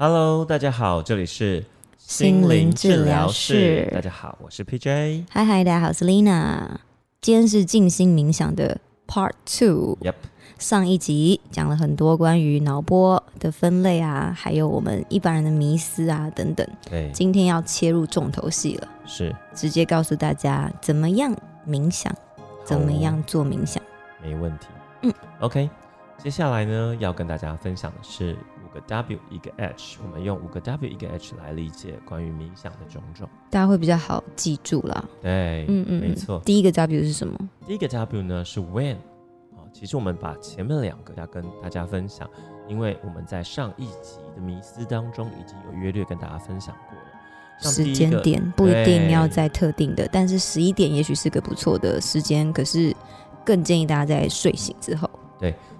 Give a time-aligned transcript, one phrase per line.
[0.00, 1.64] Hello，大家好，这里是
[1.96, 5.24] 心灵治疗室大家好，我是 PJ。
[5.28, 6.68] 嗨嗨，大家好，我是 Lina。
[7.20, 9.98] 今天是静心冥想的 Part Two。
[10.00, 10.14] Yep，
[10.56, 16.64] 上一集讲了很多关于脑波的分类啊，还有我们一般人的迷思啊等等。
[16.88, 21.34] 对，今天要切入重头戏了，是直接告诉大家怎么样
[21.66, 22.14] 冥想，
[22.64, 23.82] 怎么样做冥想。
[24.22, 24.68] 没问题。
[25.02, 25.68] 嗯，OK。
[26.18, 33.28] 接下来呢，要跟大家分享的是五个 W 一个 H，我们用五个 W 一个 H 来理解关于冥想的种种。
[33.50, 35.04] 大家会比较好记住啦。
[35.20, 36.40] 对，嗯嗯，嗯没错。
[36.44, 37.36] 第一个 W 是什么？
[37.66, 38.96] 第一个 W 呢是 When，
[39.56, 42.28] 哦，其实我们把前面两个要跟大家分享，
[42.68, 47.04] 因为我们在上一集的迷思当中已经有约略跟大家分享过了。
[47.60, 52.94] 时间点不一定要在特定的，但是十一点也许是个不错的时间，可是
[53.44, 55.10] 更建议大家在睡醒之后。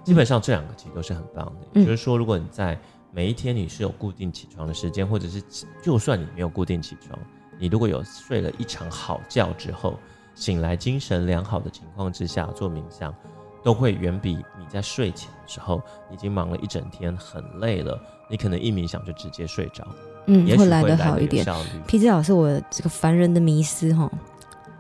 [0.09, 2.79] 基本上这两个其实都是很棒的，嗯就是说，如果你在
[3.13, 5.43] 每一天你是有固定起床的时间，或者是
[5.83, 7.19] 就算你没有固定起床，
[7.59, 9.99] 你如果有睡了一场好觉之后，
[10.35, 13.15] 醒来精神良好的情况之下做冥想，
[13.63, 18.01] 都会远比你在睡前的时候已经忙了一整天很累了，
[18.31, 19.87] 你可能一冥想就直接睡着，
[20.27, 21.45] 嗯，会来得得好一点。
[21.45, 21.69] 有效率。
[21.87, 24.11] P J 老师，我这个凡人的迷思哈，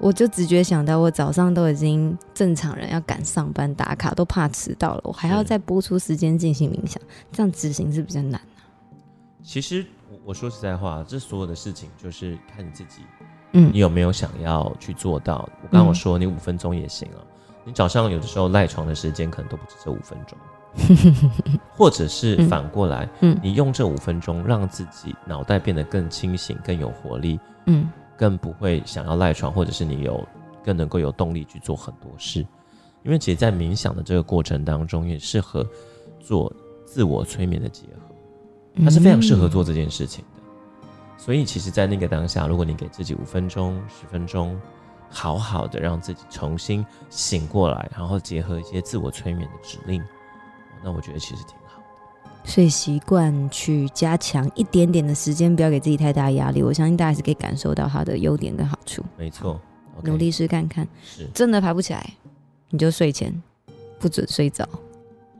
[0.00, 8.40] 我就直觉想到，我早上都已经正常人要赶上班打卡，都怕迟到了，我还要是再播出时间进行冥想，这样执行是比较难。
[9.42, 13.02] 其实我我说实在话，这所有的事情就是看你自己
[13.52, 13.70] 嗯。
[13.72, 15.48] 你有没有想要去做到？
[15.62, 17.18] 我刚刚说你五分钟也行啊，
[17.64, 20.38] 你早上有的时候赖床的时间可能都不止这五分钟，
[21.74, 22.48] 或者是嗯。
[22.48, 23.36] 反过来，嗯。
[23.42, 30.26] 你用这五分钟让自己脑袋变得更清醒、更有活力，嗯更不会想要赖床，或者是你有
[30.64, 32.44] 更能够有动力去做很多事。
[33.04, 35.64] 因为其实，在冥想的这个过程当中，也适合
[36.18, 36.52] 做
[36.84, 38.84] 自我催眠的结合。
[38.84, 40.42] 它是非常适合做这件事情的。
[41.16, 44.60] 所以，其实，在那个当下，如果你给自己五分钟、十分钟，
[45.08, 50.02] 好好的让自己重新醒过来，然后结合一些自我催眠的指令，
[50.82, 51.67] 那我觉得其实挺好。
[52.48, 56.62] 所以习惯去加强一点点的时间，不要给自己太大压力。
[56.62, 59.04] 我相信大家是可以感受到它的优点跟好处。
[59.18, 59.60] 没错
[60.02, 62.14] 努力试看看，是真的爬不起来，
[62.70, 63.30] 你就睡前
[64.00, 64.66] 不准睡着。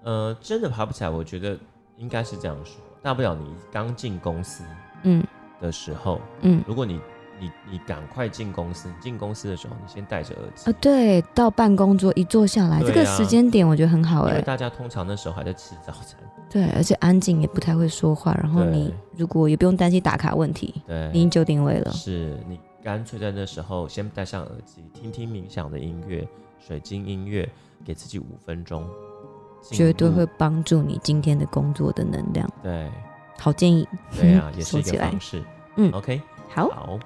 [0.02, 1.58] 呃，真的爬不起来，我觉得
[1.96, 2.74] 应该是这样说。
[3.00, 4.64] 大不了你刚进公司
[5.04, 5.24] 嗯
[5.62, 7.00] 的时候，嗯如果你
[7.40, 16.18] 你你赶快进公司，你进公司的时候，你先戴着耳机啊，对，到办公桌一坐下来，啊这个时间点我觉得很好哎、因为大家通常那时候还在吃早餐。
[16.50, 21.92] 对，而且安静也不太会说话，然后你如果也不用担心打卡问题，对，你已经就定位了。
[21.92, 26.26] 是你干脆在那时候先戴上耳机，听听冥想的音乐、
[26.58, 27.48] 水晶音乐，
[27.84, 28.88] 给自己五分钟，
[29.70, 32.90] 绝对会帮助你今天的工作的能量，对
[33.38, 33.86] 好建议。
[34.18, 35.42] 对啊，也是一个方式。
[35.76, 36.98] 嗯，OK，好，好。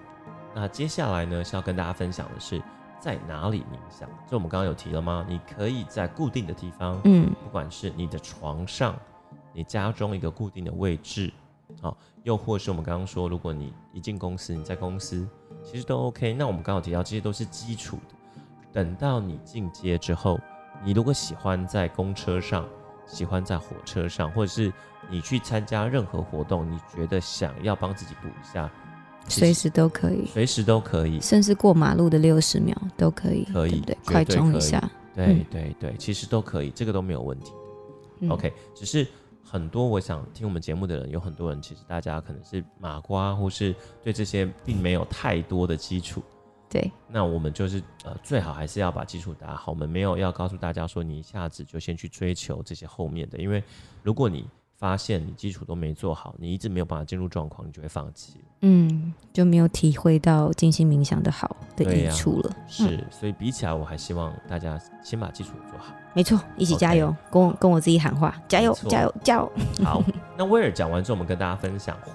[0.55, 2.63] 那接下来呢是要跟大家分享的是
[3.01, 4.09] 在哪里冥想？
[4.31, 5.27] 就我们刚刚有提了吗？
[5.29, 8.95] 你可以在固定的地方，嗯不管是你的床上，
[9.53, 11.33] 你家中一个固定的位置，
[11.81, 15.27] 好、又或是我们刚刚说，如果你一进公司，你在公司，
[15.63, 16.33] 其实都 OK。
[16.35, 18.15] 那我们刚刚提到，这些都是基础的。
[18.73, 20.41] 等到你进阶之后，
[20.83, 22.67] 你如果喜欢在公车上，
[23.07, 24.73] 喜欢在火车上，或者是
[25.11, 28.71] 你去参加任何活动，你觉得想要帮自己补一下，
[29.29, 31.21] 随时都可以，随时都可以。
[31.21, 33.99] 甚至过马路的六十秒都可以，可以对对？
[34.07, 34.81] 快冲一下。
[35.15, 37.53] 对嗯对对，其实都可以，这个都没有问题。
[38.21, 39.07] 嗯 OK，只是
[39.53, 46.23] 很多我想听我们节目的人，有很多人其实大家可能是马瓜，或是对这些并没有太多的基础。
[46.71, 49.71] 对，那我们就是呃，最好还是要把基础打好。
[49.71, 53.62] 我们没有要告诉大家说你一下子就先去追求这些后面的，因为
[54.03, 54.49] 如果你
[54.82, 58.34] 发现你基础都没做好，你一直没有办法进入状况，你就会放弃。
[58.62, 62.56] 嗯，就没有体会到静心冥想的好的益处了。
[62.66, 65.94] 是，所以比起来，我还希望大家先把基础做好。
[66.15, 69.53] 没错，一起加油跟我跟我自己喊话，加油加油加油！
[69.84, 70.03] 好，
[70.37, 72.10] 那威尔讲完之后，我们跟大家分享互，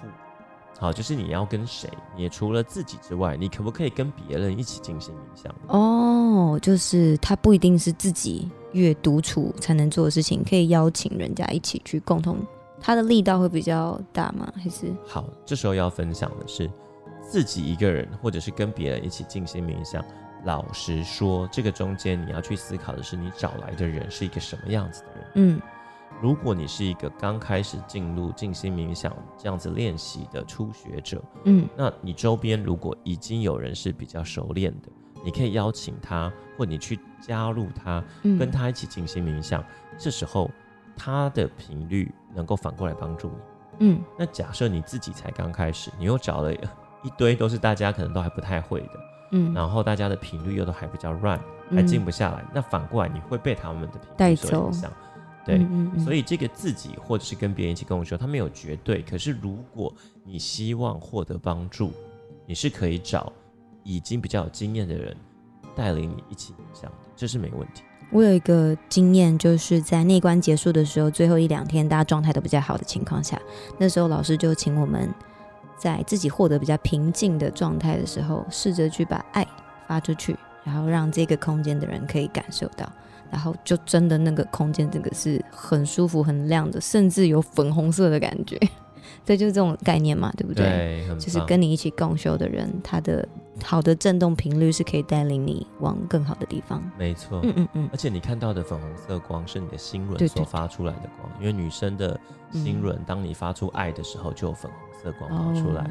[0.78, 1.90] 好，就是你要跟谁？
[2.18, 5.56] 也除了自己之外，你可不可以跟别人一起进行冥想？
[5.70, 12.38] 哦，就是他不一定是自己越独处才能做的事情，可以邀请人家一起去共同，
[12.80, 14.52] 它的力道会比较大吗？
[14.56, 16.70] 还是好，这时候要分享的是
[17.22, 20.04] 自己一个人，或者是跟别人一起进行冥想。
[20.46, 25.32] 老实说，这个中间你要去思考的是，你找来的人是一个什么样子的人。
[25.36, 25.62] 嗯
[26.20, 34.90] 如果你是一个刚开始进入静心冥想这样子练习的初学者，嗯那你周边如果已经有人是比较熟练的，
[35.24, 39.64] 你可以邀请他，或你去加入他，嗯，跟他一起静心冥想。
[39.98, 40.50] 这时候
[40.98, 43.36] 他的频率能够反过来帮助你。
[43.80, 48.90] 嗯那假设你自己才刚开始，你又找了一堆都是大家可能都还不太会的，
[49.34, 51.40] 嗯，然后大家的频率又都还比较乱，
[51.70, 54.92] 还静不下来，那反过来你会被他们的频率所影响。
[55.46, 59.02] 对，嗯嗯，以所以这个自己或者是跟别人一起共修，它没有绝对。
[59.04, 59.94] 可是如果
[60.26, 61.94] 你希望获得帮助，
[62.46, 63.32] 你是可以找
[63.84, 65.16] 已经比较有经验的人
[65.76, 67.84] 带领你一起影响的，这是没问题。
[68.12, 73.40] 我有一个经验，就是在内观结束的时候，最后一两天大家状态都比较好的情况下，
[73.78, 75.10] 那时候老师就请我们
[75.78, 79.46] 在自己获得比较平静的状态的时候，试着去把爱
[79.88, 82.92] 发出去，然后让这个空间的人可以感受到。
[83.30, 88.58] 然后就真的那个空间，这个是很舒服、很亮的，甚至有粉红色的感觉。
[89.26, 91.06] 对就是这种概念嘛，对不对？
[91.06, 93.28] 对，就是跟你一起共修的人，他的
[93.64, 96.84] 好的振动频率是可以带领你往更好的地方。
[96.98, 97.40] 没错。
[97.44, 102.20] 嗯嗯嗯，而且你看到的粉红色光是你的心轮所发出来的光，因为女生的
[102.52, 105.84] 心轮，当你发出爱的时候，就有粉红色光跑出来。
[105.84, 105.90] 哦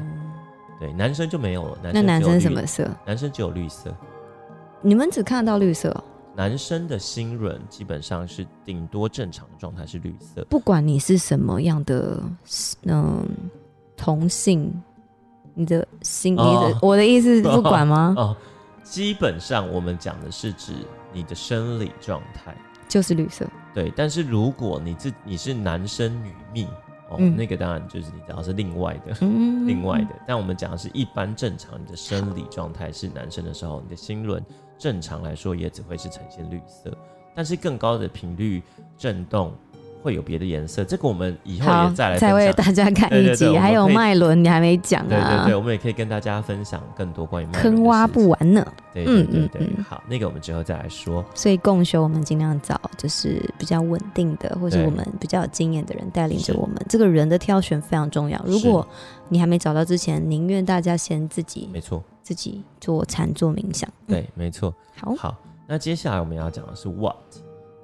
[0.79, 1.77] 对，男生就没有了。
[1.81, 2.63] 男那男生什么？
[2.63, 2.87] 色？
[3.03, 3.91] 男生只有绿色。
[4.79, 6.03] 你们只看得到绿色哦，
[6.35, 10.45] 男生的心轮基本上是顶多正常的状态是绿色。
[10.47, 12.21] 不管你是什么样的
[12.83, 13.27] 嗯
[13.95, 14.71] 同性，
[15.57, 18.13] 你的心，你的、哦我的意思是不管吗？
[18.15, 18.35] 哦，
[18.83, 20.73] 基本上我们讲的是指
[21.11, 22.55] 你的生理状态，
[22.87, 23.43] 就是绿色。
[23.73, 23.91] 对。
[23.95, 26.65] 但是如果你自你是男生女蜜，
[27.09, 30.15] 哦，嗯那个当然就是你讲的是另外的，嗯，另外的。
[30.27, 34.45] 但我们讲的是一般正常，你的生理状态是男生的时候，你的心轮
[34.77, 36.95] 正常来说也只会是呈现绿色，
[37.33, 38.61] 但是更高的频率
[38.95, 39.55] 震动
[40.07, 42.53] 会有别的颜色，这个我们以后也再来，再为。
[42.53, 48.65] 大家看对对对一集，还有我们可以脉轮你还没讲啊，对对对，我们也可以跟大家分享更多关于坑挖不完呢。
[48.93, 51.23] 对对对嗯对，嗯嗯好，那个我们之后再来说。
[51.35, 56.75] 所以共修我们尽量找就是比较稳定的，或是我们比较有经验的人带领着我们。
[56.87, 58.41] 这个人的挑选非常重要。
[58.45, 58.87] 如果
[59.27, 63.89] 你还没找到之前，宁愿大家先自己没错，自己做禅做冥想。
[64.07, 64.73] 嗯，对，没错。
[64.95, 65.35] 好，好，
[65.67, 67.17] 那接下来我们要讲的是 what。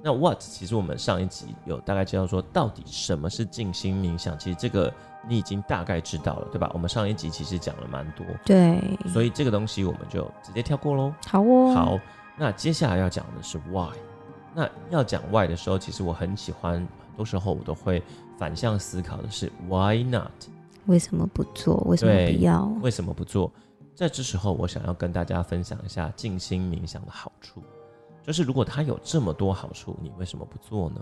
[0.06, 4.38] 那 what 其实我们上一集有大概知道说，到底什么是静心冥想。
[4.38, 4.92] 其实这个
[5.26, 6.70] 你已经大概知道了，对吧？
[6.74, 8.78] 我们上一集其实讲了蛮多，对，
[9.08, 11.10] 所以这个东西我们就直接跳过喽。
[11.26, 11.98] 好哦，好，
[12.36, 13.96] 那接下来要讲的是 why。
[14.54, 18.02] 那要讲 why 的时候，其实我很喜欢，很多时候我都会
[18.36, 20.30] 反向思考的是 why not？
[20.84, 21.76] 为什么不做？
[21.86, 22.66] 为什么不要？
[22.82, 23.50] 为什么不做？
[23.94, 27.62] 在这时候，我想要跟大家分享一下静心冥想的好处，
[28.26, 31.00] 就是如果它有这么多好处，你为什么不做呢？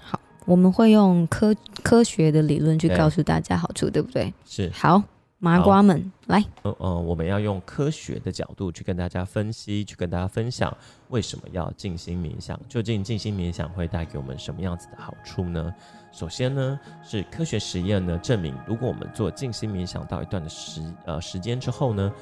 [0.00, 4.32] 好，我们会用科科学的理论去告诉大家好处，对不对？
[4.46, 5.02] 是，好，
[5.38, 10.74] 麻瓜们来，呃呃，我们要用科学的角度去跟大家分析，去跟大家分享
[11.08, 15.74] 为什么要静心冥想，究竟静心冥想会带给我们什么样子的好处呢？
[16.12, 22.12] 首先呢，是科学实验呢证明，如果我们做静心冥想到一段的时呃时间之后呢，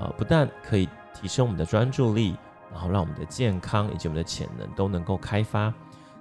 [0.00, 2.34] 呃，不但可以提升我们的专注力，
[2.72, 5.72] 然后让我们的健康以及我们的潜能都能够开发。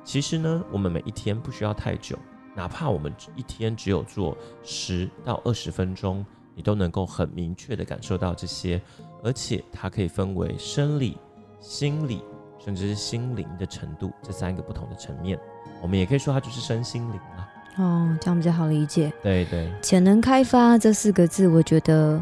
[0.04, 2.18] 其实呢，我们每一天不需要太久，
[2.56, 6.26] 哪怕我们一天只有做十到二十分钟，
[6.56, 8.82] 你都能够很明确的感受到这些，
[9.24, 11.18] 而且它可以分为生理、
[11.60, 12.24] 心理，
[12.60, 15.40] 甚至是心灵的程度这三个不同的层面。
[15.82, 17.48] 我们也可以说它就是身心灵啦。
[17.78, 19.14] 哦，这样比较好理解。
[19.24, 22.22] 对对，潜能开发这四个字，我觉得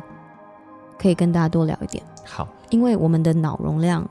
[0.99, 4.07] 可以跟大家多聊一点，好，因为我们的脑容量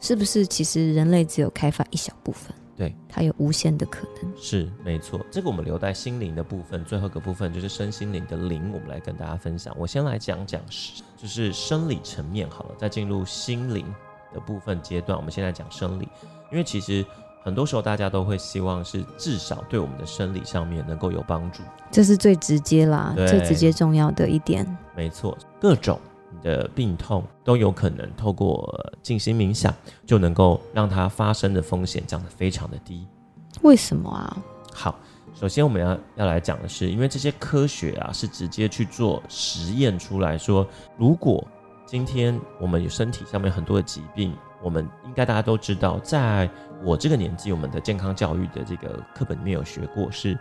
[0.00, 2.54] 是不是其实人类只有开发一小部分？
[2.76, 4.32] 对，它有无限的可能。
[4.36, 5.18] 是没错。
[5.30, 9.74] 这个我们留在心灵的部分，最后一个部分就是身心灵的灵，我们来跟大家分享。
[9.78, 13.86] 我先来讲讲是就是生理层面好了，再进入心灵
[14.34, 15.16] 的部分阶段。
[15.18, 16.06] 我们现在讲生理，
[16.52, 17.02] 因为其实
[17.42, 21.62] 很多时候大家都会希望是至少对我们的生理上面能够有帮助。
[21.90, 24.66] 这是最直接啦，最直接重要的一点。
[24.94, 25.98] 没错，各种
[26.36, 29.74] 你的病痛都有可能透过呃静心冥想
[30.04, 33.06] 就能够让它发生的风险降得非常的低。
[33.62, 34.36] 为什么啊？
[34.72, 34.98] 好，
[35.34, 40.66] 首先我们要要来讲的是，因为这些科学啊是直接去做实验出来说，
[40.98, 41.42] 如果
[41.86, 46.50] 今天我们有身体上面很多的疾病，我们应该大家都知道，在
[46.84, 50.38] 我这个年纪，我们的健康教育的这个课本里面有学过，是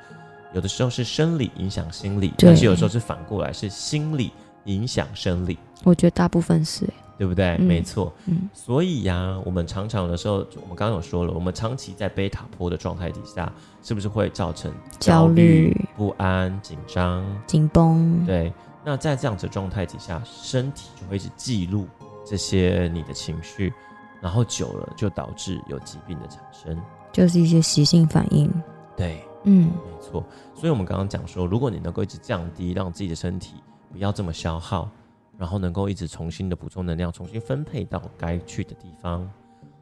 [0.53, 4.31] 有的时候是生理影响心理，但是有时候是反过来是心理
[4.65, 5.57] 影响生理。
[5.83, 7.55] 我觉得大部分是、欸，对不对？
[7.59, 8.11] 嗯没错。
[8.25, 17.23] 嗯，所以呀、我们常常的时候，我们刚刚有说了，我们长期在贝塔波的状态底下，是不是会造成焦虑、不安、紧张？
[17.47, 18.53] 紧绷，对。
[18.83, 21.87] 那在这样子的状态底下，身体就会一直记录
[22.23, 23.73] 这些你的情绪，
[24.21, 26.79] 然后久了就导致有疾病的产生。
[27.11, 28.51] 就是一些习性反应。
[28.95, 33.55] 对，嗯没错，所以我们刚刚讲说，如果你能够一直降低，让自己的身体
[33.95, 34.89] 不要这么消耗，
[35.37, 39.25] 然后能够一直重新的补充能量，重新分配到该去的地方，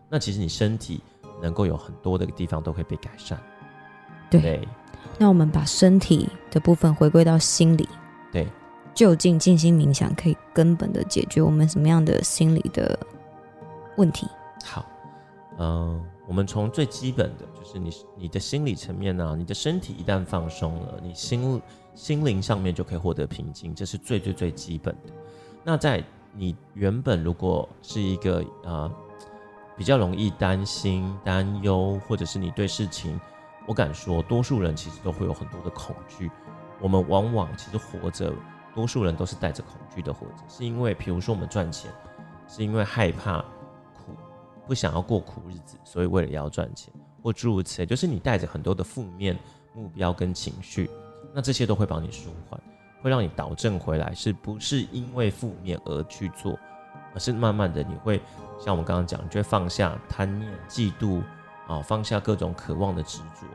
[0.08, 1.01] 那其实你身体
[1.41, 3.41] 能够有很多的地方都会被改善。
[4.29, 4.39] 对。
[4.39, 4.67] 对。
[5.17, 7.89] 那我们把身体的部分回归到心理，
[8.32, 8.48] 对，
[8.93, 12.98] 就近静心冥想可以根本的解决我们什么样的心理的
[13.96, 14.27] 问题？
[14.63, 14.86] 好，
[15.58, 21.60] 嗯、我们从最基本的就是你你的心理层面呢、你的身体一旦放松了，你心
[21.95, 25.13] 心灵上面就可以获得平静，这是最最最基本的。
[25.63, 28.91] 那在你原本如果是一个呃
[29.77, 33.19] 比较容易担心、担忧，或者是你对事情，
[33.67, 36.29] 我敢说，多数人其实都会有很多的恐惧。
[36.81, 38.33] 我们往往其实活着，
[38.75, 41.89] 多数人都是带着恐惧的活着，是因为比如说我们赚钱，
[42.47, 43.39] 是因为害怕
[43.93, 44.13] 苦，
[44.67, 49.38] 不想要过苦日子，所以为了要赚钱，或诸如此类，就是你带着很多的负面
[49.73, 50.89] 目标跟情绪，
[51.33, 52.61] 那这些都会帮你舒缓，
[53.01, 56.57] 会让你导正回来，是不是因为负面而去做，
[57.13, 58.21] 而是慢慢的你会
[58.59, 61.23] 像我们刚刚讲，你就会放下贪念、嫉妒
[61.67, 63.47] 啊，放下各种渴望的执着，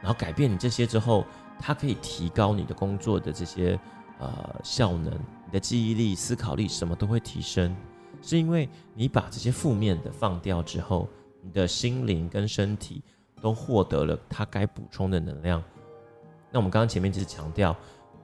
[0.00, 1.24] 然后改变你这些之后，
[1.58, 3.78] 它可以提高你的工作的这些
[4.18, 5.12] 呃效能，
[5.44, 7.76] 你的记忆力、思考力什么都会提升，
[8.22, 11.06] 是因为你把这些负面的放掉之后，
[11.42, 13.02] 你的心灵跟身体
[13.42, 15.62] 都获得了它该补充的能量。
[16.50, 17.76] 那我们刚刚前面就是强调，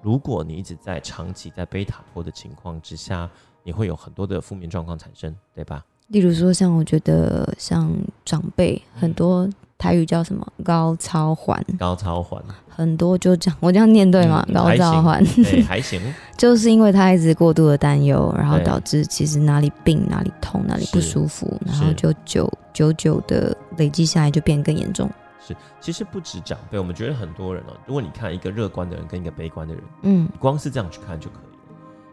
[0.02, 3.28] 如果你一直在长期在贝塔波的情况之下，
[3.62, 5.85] 你会有很多的负面状况产生，对吧？
[6.09, 7.90] 例如说，像我觉得像
[8.25, 14.47] 长辈很多台语叫什么高超环，高超环很多就这样，我这样念对吗？
[14.52, 15.99] 高超环对 还行，
[16.37, 25.11] 就是因为他一直过度的担忧，然后对导致其实哪里病哪里痛哪里不舒服，然后就久久久的累积下来就变得更严重。
[25.47, 31.59] 是，其实不止长辈，我们觉得很多人哦，如果你看一个乐观的人跟一个悲观的人，嗯你光是这样去看就可以了。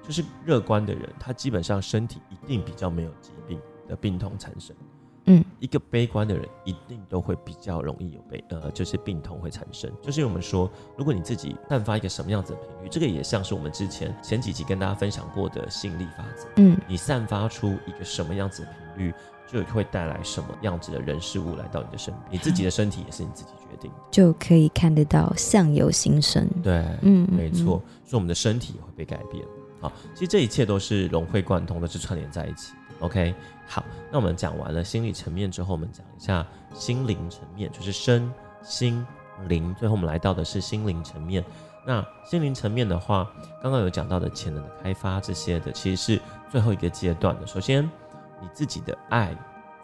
[0.04, 4.76] 就是乐观的人，他基本上身体一定比较没有疾病的病痛产生。
[5.26, 9.92] 嗯，一个悲观的人一定都会比较容易有悲呃，就是病痛会产生。
[10.02, 16.48] 就是因为我们说，如果你自己散发一个什么样子的频率，这个也像是我们之前前几集跟大家分享过的吸引力法则。
[16.56, 19.14] 嗯你散发出一个什么样子的频率，
[19.48, 22.26] 就会带来什么样子的人事物来到你的身边。
[22.32, 23.98] 你自己的身体也是你自己决定的。
[24.10, 26.48] 就可以看得到相由心生。
[26.64, 26.74] 对，
[27.04, 29.46] 嗯，嗯没错，，所以我们的身体也会被改变。
[29.80, 32.78] 好，其实这一切都是融会贯通，都是串联在一起的。
[33.02, 33.34] OK，
[33.68, 38.32] 好，那我们讲完了心理层面之后，我们讲一下心灵层面，就是身
[38.64, 39.06] 心
[39.48, 39.74] 灵。
[39.76, 41.44] 最后我们来到的是心灵层面。
[41.84, 43.28] 那心灵层面的话，
[43.62, 47.48] 刚刚有讲到的潜能的开发这些的，其实是最后一个阶段的。
[47.48, 47.84] 首先，
[48.40, 49.36] 你自己的爱、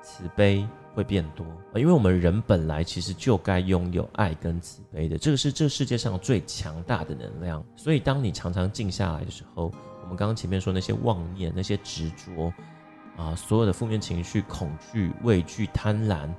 [0.03, 1.43] 慈悲会变多，
[1.73, 7.63] 因为我们人本来其实就该拥有爱跟慈悲的，这个是这个世界上最强大的能量。
[7.75, 9.71] 所以，当你常常静下来的时候，
[10.03, 12.53] 我们刚刚前面说那些妄念、那些执着
[13.17, 16.29] 啊，所有的负面情绪、恐惧、畏惧、贪婪，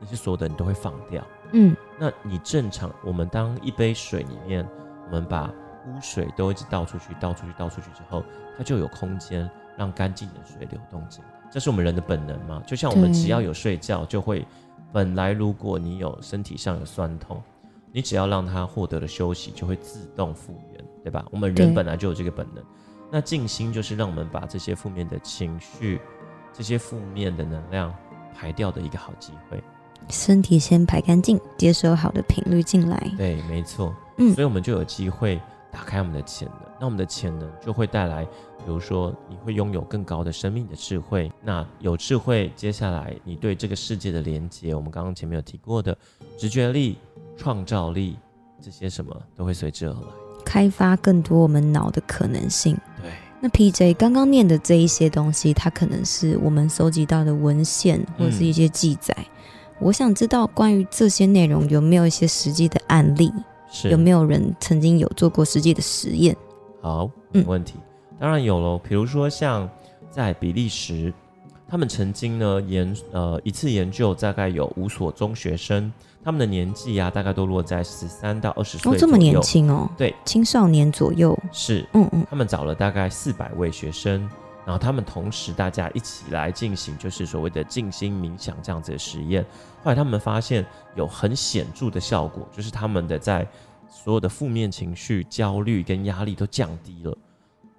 [0.00, 1.24] 那些所有的你都会放掉。
[1.52, 4.66] 嗯那你正常，我们当一杯水里面，
[5.06, 5.52] 我们把
[5.86, 8.24] 污水都一直倒出去、倒出去、倒出去之后，
[8.56, 11.30] 它就有空间让干净的水流动进来。
[11.50, 12.62] 这是我们人的本能嘛？
[12.66, 14.46] 就像我们只要有睡觉，就会
[14.90, 17.42] 本来如果你有身体上有酸痛，
[17.92, 21.24] 你只要让它获得了休息，就会自动复原，对吧？
[21.30, 22.64] 我们人本来就有这个本能。
[23.10, 26.00] 那静心就是让我们把这些负面的情绪、
[26.52, 27.94] 这些负面的能量
[28.34, 29.62] 排掉的一个好机会。
[30.08, 33.12] 身体先排干净，接收好的频率进来。
[33.16, 33.94] 对，没错。
[34.18, 35.40] 嗯所以我们就有机会
[35.70, 41.30] 打开我们的潜能，那我们的潜能就会带来，比如说你会拥有更高的生命的智慧。
[41.40, 45.96] 那有智慧，接下来你对这个世界的连接，我们刚刚前面有提过的
[46.36, 46.98] 直觉力、
[47.36, 48.18] 创造力
[48.60, 50.00] 这些什么都会随之而来。
[50.44, 52.76] 开发更多我们脑的可能性。
[53.42, 59.14] 对，那 PJ 刚刚念的这一些东西，它可能是我们搜集到的文献或者是一些记载。
[59.80, 63.32] 我想知道关于这些内容有没有一些实际的案例，
[63.68, 66.36] 是有没有人曾经有做过实际的实验？
[66.80, 67.74] 好，没嗯问题。
[68.20, 69.68] 当然有喽，比如说像
[70.08, 71.12] 在比利时，
[71.66, 75.92] 他们曾经呢研呃一次研究大概有五所中学生，
[76.24, 81.36] 他们的年纪啊大概都落在十三到二十岁哦，这么年轻哦，对，青少年左右。
[81.50, 84.20] 是嗯嗯，他们找了大概四百位学生，
[84.64, 89.44] 然后他们同时大家一起来进行就是所谓的静心冥想这样子的实验。
[89.82, 90.64] 后来他们发现
[90.94, 93.46] 有很显著的效果，就是他们的在
[93.88, 97.16] 所有的负面情绪、焦虑跟压力都降低了。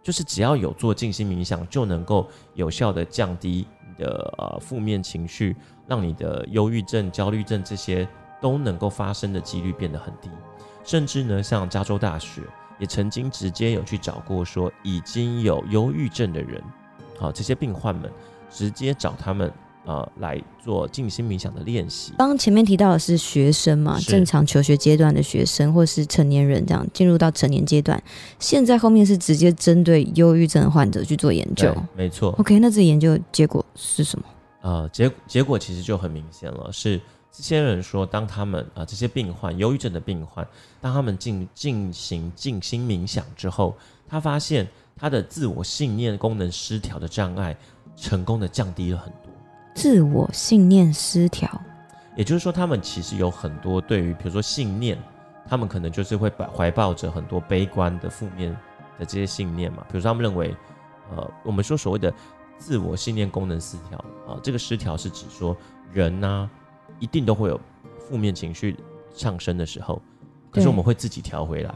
[0.04, 5.56] 就是只要有做静心冥想，就能够有效的降低你的呃负面情绪，
[5.88, 8.06] 让你的忧郁症、焦虑症这些
[8.44, 10.30] 都能够发生的几率变得很低。
[10.84, 12.42] 甚至呢，像加州大学
[12.78, 16.62] 也曾经直接有去找过说已经有忧郁症的人，
[17.18, 18.12] 好，这些病患们
[18.52, 19.50] 直接找他们
[19.86, 22.12] 呃来做静心冥想的练习。
[22.18, 28.04] 刚刚前面提到的是学生嘛，正常求学阶段的学生，或是成年人这样进入到成年阶段。
[28.38, 32.36] 现在后面是直接针对忧郁症患者去做研究对。，没错。
[32.38, 34.26] OK，那这研究结果是什么？
[34.64, 37.00] 呃，结结果其实就很明显了，是
[37.36, 40.48] 这些人说，当他们啊、呃这些病患，忧郁症的病患，
[40.80, 43.76] 当他们进进行静心冥想之后，
[44.08, 47.58] 他发现他的自我信念功能失调的障碍
[47.96, 49.32] 成功的降低了很多。
[49.74, 51.50] 自我信念失调。
[52.16, 54.96] 也就是说，他们其实有很多对于比如说信念，
[55.48, 58.56] 他们可能就是会怀怀抱着很多悲观的负面
[59.00, 59.84] 的这些信念嘛。
[59.92, 60.56] 比如说，他们认为，
[61.10, 62.14] 呃，我们说所谓的
[62.60, 63.98] 自我信念功能失调
[64.28, 65.58] 啊、这个失调是指说
[65.92, 66.48] 人呢、
[67.00, 67.60] 一定都会有
[67.98, 68.76] 负面情绪
[69.14, 70.02] 上升的时候，
[70.52, 71.74] 可是我们会自己调回来。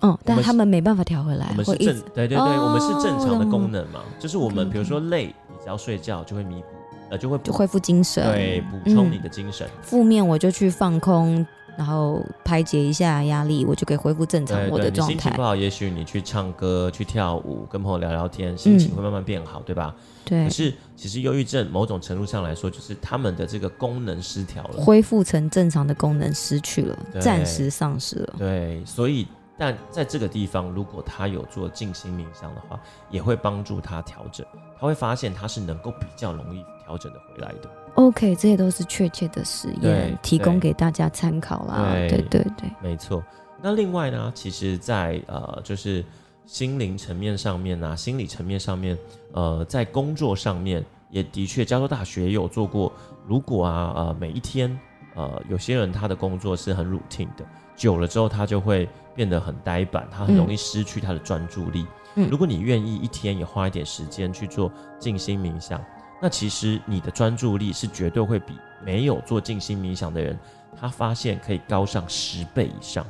[0.00, 6.66] 嗯，但们他们没办法调回来我，们是会正对对对，哦我们是正常的功能嘛，就是我们比如说累，你只要睡觉就会弥补，
[7.10, 8.24] 呃，就会就恢复精神。
[8.32, 9.68] 对补充嗯你的精神。
[9.82, 11.44] 负面我就去放空，
[11.78, 15.40] 然后排解一下压力，我就可以恢复正常我的状态心情不。
[15.40, 19.94] 好，也许你去唱歌、去跳舞、跟朋友聊聊天，心情嗯会慢慢变好，对吧？
[20.24, 24.82] 对可，是其实忧郁症某种程度上来说，就是他们的这个功能失调了。
[24.82, 28.34] 恢复成正常的功能失去了，暂时丧失了。
[28.38, 29.24] 对，所以
[29.58, 34.46] 但在这个地方，如果他有做静心冥想的话，也会帮助他调整。
[34.80, 37.68] 他会发现他是能够比较容易调整的回来的。
[37.94, 41.92] OK，这些都是确切的实对验，提供对给大家参考啦。
[41.92, 43.22] 对对对对，没错。
[43.60, 46.04] 那另外呢，其实在，呃，就是
[46.46, 48.96] 心灵层面上面啊，心理层面上面，
[49.32, 52.92] 呃，在工作上面也的确，加州大学也有做过。
[53.26, 54.78] 如果啊，呃，每一天，
[55.16, 57.44] 呃，有些人他的工作是很 routine 的，
[57.78, 61.86] 久了之后他就会变得很呆板，他很容易失去他的专注力。
[62.16, 65.80] 嗯如果你愿意一天也花一点时间去做静心冥想，
[66.20, 70.36] 那其实你的专注力是绝对会比没有做静心冥想的人，
[70.78, 73.06] 他发现可以高上十倍以上。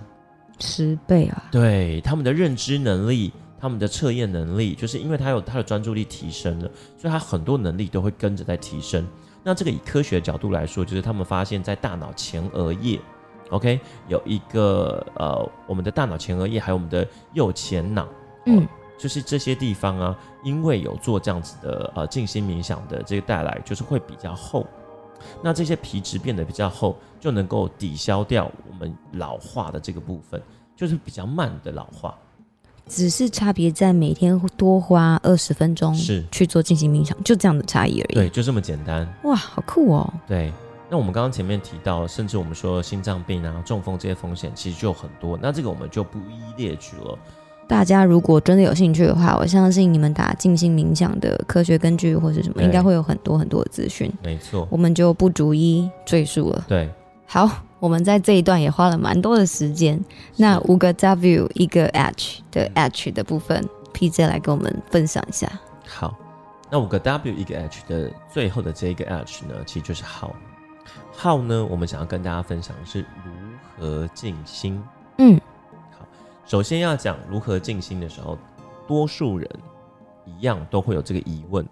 [0.61, 1.45] 十倍啊！
[1.51, 9.07] 对他们的认知能力、他们的测验能力，就是因为他有他的专注力提升了，所以他很多能力都会跟着在提升。
[9.43, 13.01] 那这个以科学的角度来说，就是他们发现，在大脑前额叶
[13.51, 18.07] ，OK，有一个呃，我们的大脑前额叶还有我们的右前脑，
[18.47, 18.67] 嗯，
[18.99, 24.67] 就是这些地方啊，因为有做这样子的呃静心冥想的这个带来，就是会比较厚。
[25.43, 30.41] 那这些皮质变得比较厚，就能够抵消掉我们老化的这个部分，
[30.77, 32.17] 就是比较慢的老化。
[32.87, 38.15] 只是差别在每天多花二十分钟是去做进行冥想，就这样的差异而已。
[38.15, 39.07] 对，就这么简单。
[39.25, 40.11] 哇，好酷哦！
[40.27, 40.51] 对，
[40.91, 45.39] 那我们刚刚前面提到，甚至我们说心脏病啊、中风这些风险，其实就有很多。
[45.41, 47.19] 那这个我们就不一一列举了。
[47.67, 56.65] 大家如果真的有兴趣的话，我相信你们打静心冥想的科学根据或者什么，对应该会有很多很多的资讯，没错，我们就不逐一赘述了。
[56.67, 56.89] 对，
[57.27, 57.47] 好，
[57.79, 60.03] 我们在这一段也花了蛮多的时间。
[60.37, 65.47] 那五个 W 一个 H 的 H 的部分，PJ 来跟我们分享一下。
[65.87, 66.17] 好，
[66.71, 70.31] 那五个 W 一个 H 的最后的这一个 H 呢，其实就是 How。
[71.21, 73.33] How 呢，我们想要跟大家分享的是如
[73.77, 74.81] 何静心。
[75.19, 75.41] 嗯，
[75.91, 76.07] 好
[76.47, 78.39] 首先要讲如何静心的时候，
[78.87, 79.51] 多数人
[80.25, 81.67] 一样都会有这个疑问。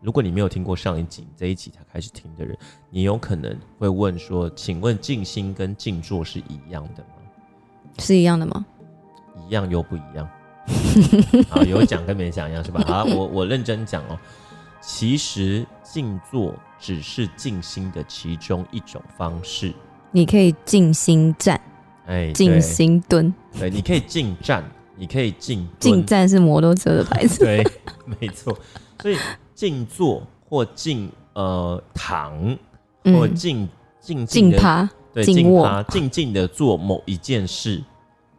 [0.00, 2.56] 如果你没有听过上一集，这一集才开始听的人，
[2.90, 7.10] 你有可能会问说：“请问静心跟静坐是一样的吗？
[7.98, 8.64] 是一样的吗？
[9.36, 10.28] 一样又不一样？”
[11.50, 12.84] 好，有讲跟没讲一样是吧？
[12.86, 14.16] 好，我我认真讲哦。
[14.80, 19.74] 其实静坐只是静心的其中一种方式。
[20.10, 21.60] 你可以静心站、
[22.06, 24.64] 哎，静心蹲，对，你可以静站，
[24.96, 27.40] 你可以静静，站是摩托车的牌子。
[27.44, 27.62] 对，
[28.18, 28.58] 没错。
[29.02, 29.18] 所以
[29.54, 32.32] 静坐或静呃躺
[33.04, 33.68] 或嗯，静
[34.00, 37.82] 静静的趴，对静趴静静的做某一件事，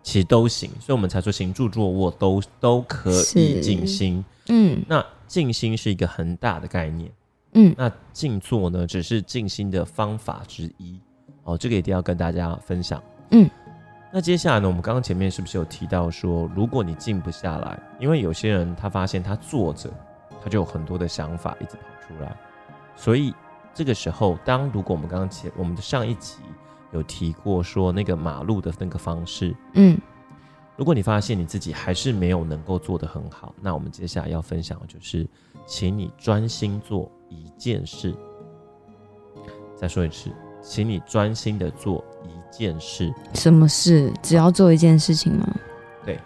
[0.01, 0.71] 其实都行。
[0.79, 4.25] 所以我们才说行住坐卧都都可以静心。
[4.47, 7.11] 嗯那静心是一个很大的概念，
[7.53, 10.99] 嗯，那静坐呢只是静心的方法之一。
[11.43, 13.03] 哦，这个一定要跟大家分享。
[13.31, 13.49] 嗯，
[14.11, 19.89] 那接下来呢，我们刚刚前面是不是有提到说，如果你静不下来，因为有些人他发现他坐着，
[20.41, 22.35] 他就有很多的想法一直跑出来，
[22.95, 23.33] 所以
[23.73, 26.37] 这个时候，当如果我们刚刚前我们的上一集
[26.91, 29.99] 有提过说那个马路的那个方式，嗯。
[30.75, 35.27] 如果你发现你自己还是没有能够做得很好，那我们接下来要分享的就是，
[35.67, 38.13] 请你专心做一件事。
[39.75, 40.29] 再说一次，
[40.61, 43.13] 请你专心的做一件事。
[43.33, 44.13] 什么事？
[44.21, 45.47] 只要做一件事情吗？
[46.05, 46.19] 对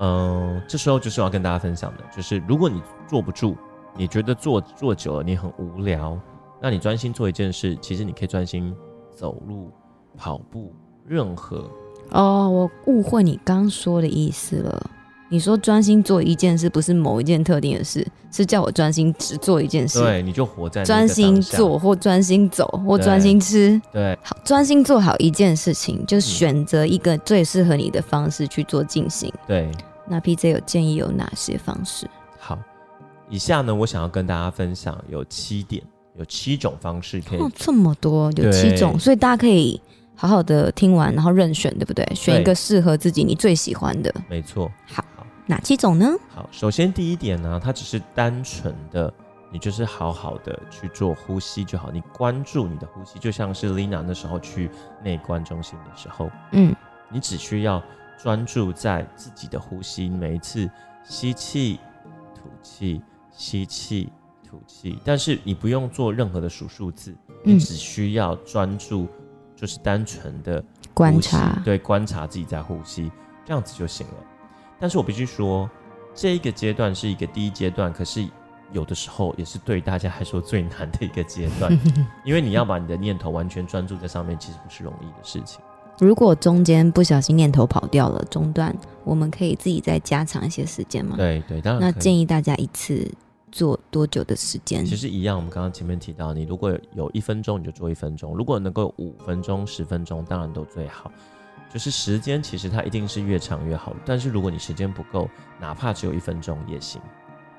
[0.00, 3.56] 嗯，这时候就是要跟大家分享的，就是如果你坐不住，
[3.96, 6.18] 你觉得坐坐久了你很无聊，
[6.60, 8.74] 那你专心做一件事，其实你可以专心
[9.14, 9.70] 走路、
[10.16, 10.74] 跑步，
[11.06, 11.70] 任何
[12.10, 14.90] 哦，我误会你刚说的意思了。
[15.32, 20.00] 你说专心做一件事，不是某一件特定的事，是叫我专心只做一件事。
[20.02, 23.80] 对，你就活在专心做，或专心走，或专心吃。
[23.92, 29.32] 对，好，专心做好一件事情，就选择一个最适合你的方式去做进行。
[29.46, 29.70] 对，
[30.08, 32.10] 那 PJ 有建议有哪些方式？
[32.38, 32.58] 好。
[33.28, 35.80] 以下呢，我想要跟大家分享有七点，
[36.18, 39.80] 有七种方式可以哦，这么多，有七种，所以大家可以
[40.16, 42.04] 好好的听完，然后任选，对不对？
[42.12, 44.12] 选一个适合自己你最喜欢的。
[44.28, 44.68] 没错。
[44.84, 45.04] 好好，
[45.50, 46.06] 哪七种呢？
[46.28, 49.12] 好，首先第一点呢，它只是单纯的，
[49.52, 54.70] 你就是好好的去做呼吸就好，你关注你的呼吸，就像是 Lina 那时候去
[55.02, 56.72] 内观中心的时候，嗯，
[57.10, 57.82] 你只需要
[58.16, 60.70] 专注在自己的呼吸，每一次
[61.02, 61.80] 吸气、
[62.32, 64.12] 吐气、吸气、
[64.48, 67.12] 吐气，但是你不用做任何的数数字，
[67.44, 69.08] 你嗯只需要专注，
[69.56, 70.62] 就是单纯的
[70.94, 71.60] 观察。
[71.64, 73.10] 对，观察自己在呼吸，
[73.44, 74.14] 这样子就行了。
[74.80, 75.70] 但是我必须说，
[76.14, 78.26] 这一个阶段是一个第一阶段，可是
[78.72, 81.70] 有的时候也是对大家来说最难的一个阶段，
[82.24, 85.60] 因为你要把你的念头完全专注在上面，其实不是容易的事情。
[85.98, 91.14] 如果中间不小心念头跑掉了，中断，我们可以自己再加长一些时间吗？
[91.14, 93.06] 对对，当然那建议大家一次
[93.52, 94.82] 做多久的时间？
[94.86, 101.12] 其实一样，我们刚刚前面提到，你如果有一分钟，你就做一分钟；如果能够五分钟、十分钟，当然都最好。
[101.72, 103.94] 就是时间，其实它一定是越长越好。
[104.04, 105.28] 但是如果你时间不够，
[105.60, 107.00] 哪怕只有一分钟也行。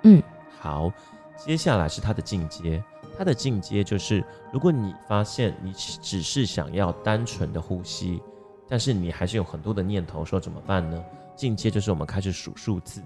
[0.04, 0.21] 嗯，
[0.60, 0.91] 好，
[1.38, 2.84] 接下来是它的进阶。
[3.17, 8.21] 它的进阶就是，如果你发现你只是想要单纯的呼吸，
[8.67, 11.04] 但是你还是有很多的念头，说怎么办呢？
[11.36, 13.02] 进阶就是我们开始数数字。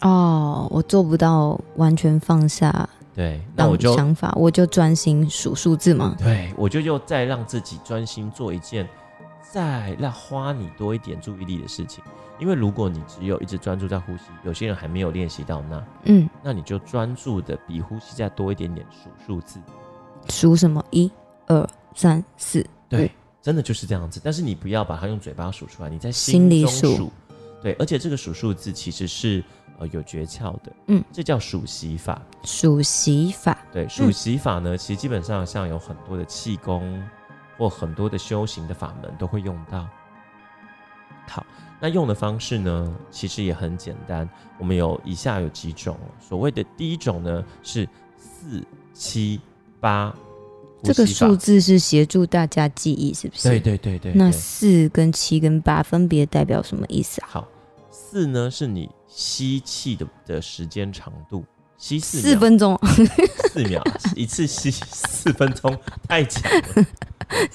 [0.00, 6.14] 哦，我做不到完全放下对，那我就想法，我就专心数数字嘛？
[6.18, 8.88] 对，我就又再让自己专心做一件，
[9.50, 12.02] 再让花你多一点注意力的事情。
[12.38, 19.58] 因为如果你只有一直专注在呼吸，有些人还没有练习到那，嗯，那你就专注的比呼吸再多一点点数数字。
[20.28, 20.84] 数什么？
[20.90, 21.10] 一、
[21.46, 22.64] 二、三、四。
[22.88, 23.10] 对，
[23.42, 24.20] 真的就是这样子。
[24.22, 27.10] 但是你不要把它用嘴巴数出来，你在心里数。
[27.60, 29.42] 对，而且这个数数字其实是
[29.80, 32.22] 呃有诀窍的，嗯，这叫数息法。
[32.44, 33.58] 数息法。
[33.72, 37.02] 对，数息法呢，其实基本上像有很多的气功
[37.58, 39.86] 或很多的修行的法门都会用到。
[41.26, 41.44] 好，
[41.78, 44.26] 那用的方式呢，其实也很简单。
[44.58, 49.38] 我们有以下有几种哦，所谓的第一种呢是四七
[49.78, 50.14] 八，
[50.82, 53.46] 这个数字是协助大家记忆，是不是？
[53.48, 57.28] 对对对对那四跟七跟八分别代表什么意思啊？
[57.30, 57.48] 好，
[57.90, 61.44] 四呢是你吸气的的时间长度，
[61.78, 62.78] 吸四四分钟，
[63.52, 63.80] 四秒，
[64.16, 65.74] 一次吸四分钟，
[66.08, 66.42] 太强
[66.74, 66.86] 了。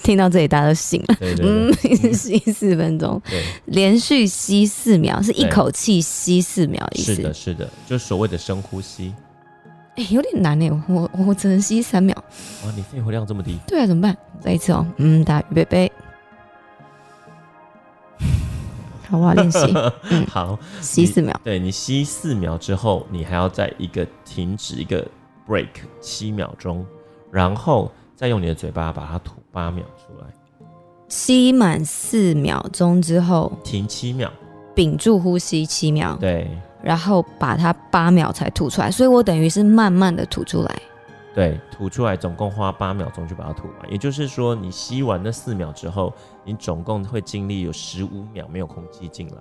[0.02, 1.16] 听到这里大家都醒了。
[1.20, 7.14] 对对嗯对，， 吸四分钟，对，连续吸四秒，是一口气吸四秒的意思。
[7.14, 9.12] 是的，是的，就是所谓的深呼吸。
[9.96, 12.16] 哎、有点难哎，我我只能吸三秒。
[12.64, 14.16] 哇，你肺活量这么低，对啊，怎么办？
[14.40, 15.92] 再一次哦，嗯，大家预备备。
[19.14, 19.34] 好，不好？
[19.34, 19.58] 练习。
[20.10, 20.26] 嗯。
[20.26, 21.38] 好，吸四秒。
[21.42, 25.06] 对你吸四秒之后，你还要在一个停止一个
[25.48, 25.68] break
[26.00, 26.84] 七秒钟，
[27.30, 30.26] 然后再用你的嘴巴把它吐八秒出来，
[31.08, 34.30] 吸满四秒钟之后，停七秒，
[34.74, 36.48] 屏住呼吸七秒，对。
[36.82, 40.82] 然后把它八秒才吐出来，所以我等于是慢慢的吐出来。
[41.34, 46.12] 对，吐出来总共花八秒钟就把它吐完，也就是说，你吸完那四秒之后，
[46.44, 49.34] 你总共会经历有十五秒没有空气进来。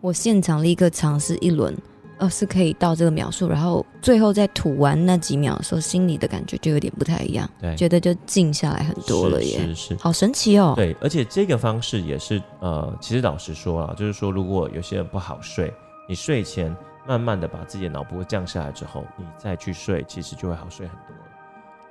[0.00, 1.76] 我现场立刻尝试一轮，
[2.18, 9.96] 呃，是可以到这个秒数，然后最后在吐完那几秒的时候，心里的感觉就有点不太一样，对，觉得就静下来很多了耶，是是是。
[9.96, 10.72] 好神奇哦。
[10.74, 15.72] 对，而且这个方式也是呃，其实老实说啊，就是说，如果有些人不好睡，
[16.08, 16.74] 你睡前
[17.06, 21.22] 慢慢的把自己的脑波降下来之后，你再去睡，其实就会好睡很多了。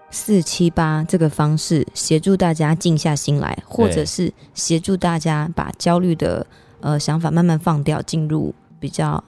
[0.10, 6.46] 四七八这个方式协助大家静下心来，或者是协助大家把焦虑的
[6.82, 9.24] 呃想法慢慢放掉，进入比较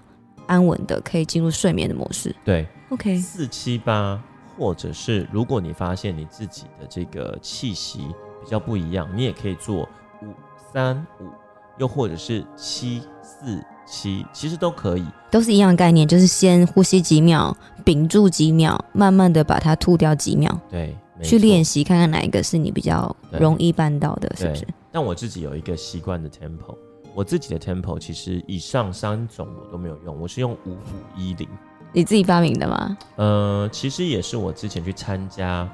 [0.46, 2.36] 安稳的，可以进入睡眠的模式。
[2.44, 4.22] 对，OK，四七八，
[4.58, 8.00] 或者是如果你发现你自己的这个气息
[8.44, 9.88] 比较不一样，你也可以做
[10.22, 10.34] 五
[10.74, 11.30] 三五，
[11.78, 15.06] 又或者是七四七，其实都可以。
[15.32, 20.60] 都是一样的概念，就是先呼吸几秒，屏住几秒，慢慢的把它吐掉几秒。
[20.70, 24.68] 对，去练习，看看哪一个是你比较容易办到的，是不是？
[24.92, 26.78] 但我自己有一个习惯的 tempo，
[27.16, 30.78] 我自己的 tempo 其实以上三种我都没有用，我是用五五
[31.18, 31.48] 一零。
[31.92, 32.98] 你自己发明的吗？
[33.16, 35.68] 呃，其实也是我之前去参加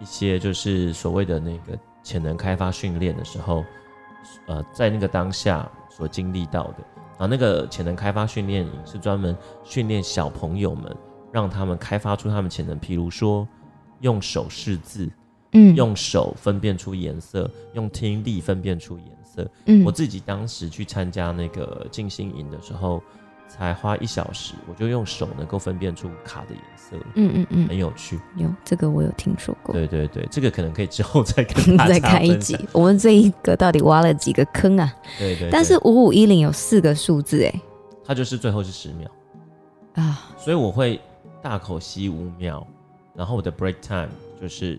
[0.00, 3.64] 一些就是所谓的那个潜能开发训练的时候，
[4.46, 6.78] 呃，在那个当下所经历到的。
[7.18, 9.34] 然后那个潜能开发训练营是专门
[9.64, 10.94] 训练小朋友们，
[11.32, 13.48] 让他们开发出他们潜能，譬如说
[14.00, 15.10] 用手识字，
[15.52, 19.50] 嗯，用手分辨出颜色，用听力分辨出颜色。
[19.64, 23.02] 嗯我自己当时去参加那个静心营的时候，
[23.48, 28.20] 才花一小时，我就用手能够分辨出卡的颜色，嗯嗯嗯，很有趣。
[28.36, 29.72] 有这个我有听说过。
[29.72, 34.92] 对对对，这个可能可以之后再跟大家 再开一集。，我们这一个到底挖了几个坑啊？
[35.18, 37.60] 对对对但是五五一零有四个数字哎
[38.04, 39.10] 它就是最后是十秒，
[39.94, 41.00] 啊，所以我会
[41.42, 42.64] 大口吸五秒，
[43.14, 44.08] 然后我的 break time
[44.40, 44.78] 就是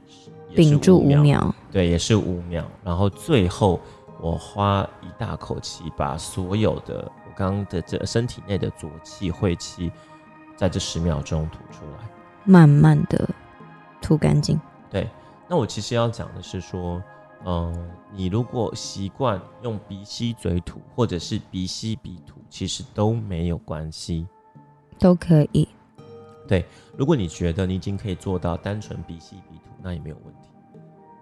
[0.55, 3.81] 屏住五秒，对，也是五秒，然后最后
[4.19, 9.91] 我花一大口气把所有的我刚刚的这身体内的浊气晦气，
[10.55, 12.09] 在这十秒钟吐出来。
[12.43, 13.29] 慢慢的
[14.01, 14.59] 吐干净。
[14.89, 15.09] 对，
[15.47, 17.01] 那我其实要讲的是说，
[17.45, 24.25] 嗯、你如果习惯用鼻吸嘴吐，或者是鼻吸鼻吐，其实都没有关系。
[24.97, 25.67] 都可以。
[26.47, 30.49] 对如果你觉得你已经可以做到单纯鼻吸鼻吐，那也没有问题。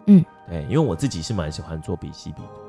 [0.07, 2.64] 嗯，对，因为我自己是蛮喜欢做鼻吸鼻吐。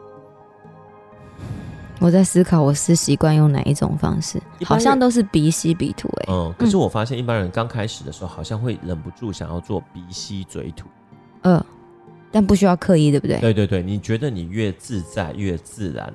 [1.98, 10.86] 我在思考我是习惯用哪一种方式，好像都是鼻吸鼻吐哎、嗯，可是我发现一般人刚开始的时候，好像会忍不住想要做鼻吸嘴吐。
[11.42, 11.64] 呃，
[12.30, 13.38] 但不需要刻意，对不对？
[13.40, 16.12] 对对对，你觉得你越自在越自然，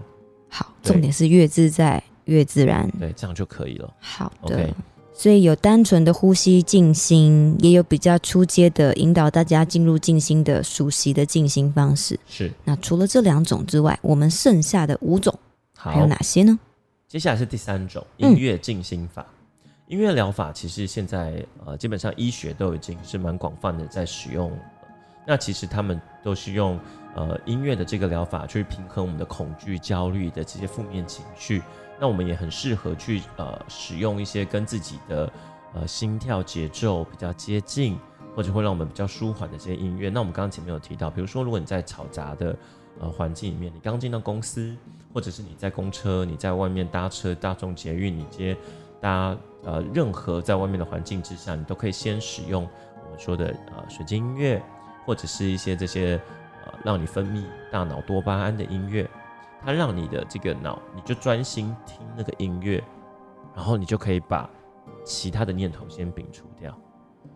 [0.50, 2.90] 好，重点是越自在越自然。
[3.00, 3.92] 对，这样就可以了。
[4.00, 4.70] 好的
[5.14, 12.20] 所以有单纯的呼吸静心，也有比较出阶的引导大家进入静心的熟悉的静心方式。
[12.28, 15.51] 是，那除了这两种之外，我们剩下的五种好。
[15.90, 16.60] 还有哪些呢？
[17.08, 19.26] 接下来是第三种嗯音乐静心法。
[19.88, 24.58] 音乐疗法其实现在呃基本上医学都已经是蛮广泛的在使用了。
[25.26, 26.80] 那其实他们都是用
[27.16, 31.62] 呃音乐的这个疗法去平衡我们的恐惧、焦虑的这些负面情绪。
[32.00, 35.32] 那我们也很适合去呃使用一些跟自己的
[35.74, 38.00] 呃心跳节奏比较接近，
[38.36, 40.10] 或者会让我们比较舒缓的这些音乐。
[40.10, 42.56] 那我们刚刚前面有提到，比如说如果你在嘈杂的
[43.00, 44.76] 呃环境里面，你刚进到公司，
[45.14, 48.56] 或者是你在公车，你在外面搭车、大众捷运，你接
[49.00, 52.68] 搭呃任何在外面的环境之下，你都可以先使用
[53.06, 54.62] 我们说的呃水晶音乐，
[55.06, 56.22] 或者是一些这些
[56.66, 59.10] 呃让你分泌大脑多巴胺的音乐，
[59.64, 62.84] 它让你的这个脑你就专心听那个音乐，
[63.56, 64.50] 然后你就可以把
[65.04, 66.76] 其他的念头先摒除掉。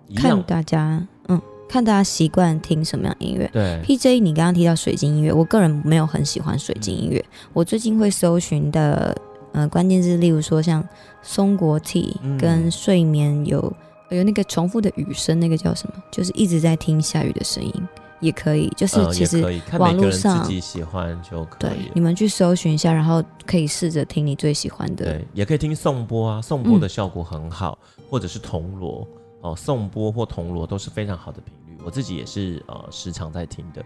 [0.08, 3.50] 一看大家，嗯，看大家习惯听什么样音乐。
[3.52, 7.24] 对 PJ，你刚刚提到水晶音乐，我个人没有很喜欢水晶音乐。
[7.54, 9.16] 我最近会搜寻的，
[9.52, 10.88] 呃，关键字，例如说像
[11.22, 13.74] 松果体嗯跟睡眠有
[14.10, 15.96] 有那个重复的雨声，那个叫什么？
[16.12, 17.74] 就是一直在听下雨的声音，
[18.20, 18.72] 也可以。
[18.78, 19.42] 就是呃其实
[19.80, 22.00] 网络上自己喜欢就可以对你。
[22.00, 25.06] 们去搜寻一下，然后可以试着听你最喜欢的。
[25.06, 27.78] 对，也可以听颂钵啊，颂钵嗯的效果很好，
[28.10, 29.06] 或者是铜锣
[29.46, 33.86] 哦，颂钵或铜锣都是非常好的频率，我自己也是呃时常在听的。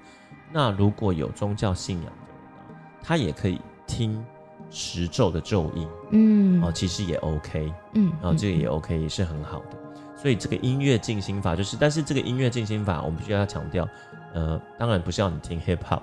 [0.53, 4.23] 那如果有宗教信仰的人啊，他也可以听
[4.71, 9.77] 十咒的咒音嗯哦，其实也 OK，嗯，然后这个也嗯 OK，也是很好的。
[10.15, 13.87] 所以这个音乐静心法就是，但是这个音乐静心法，我们必须要强调，
[14.33, 16.01] 呃，当然不是要你听 hip hop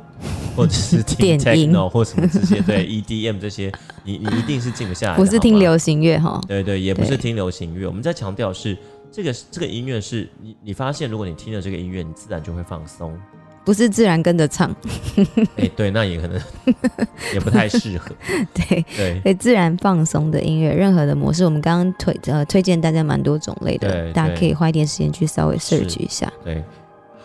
[0.57, 3.71] 或者是听 techno 或什么这些，对 EDM 这些，
[4.05, 5.23] 你你一定是静不下来的。
[5.23, 6.41] 不是听流行乐哈。
[6.49, 7.87] 对对，也不是听流行乐。
[7.87, 8.75] 我们在强调是
[9.17, 13.19] 这个这个音乐是你你发现，如果你听了这个音乐，你自然就会放松。
[13.65, 14.71] 不是自然跟着唱，
[15.57, 16.39] 哎，对，那也可能
[17.33, 18.15] 也不太适合。
[18.53, 26.31] 对，对可以自然放松的音乐，任何的模式，我们刚刚推呃推荐大家蛮多种类的，对对大家可以花一点时间去稍微是 search 一下。
[26.45, 26.63] 对，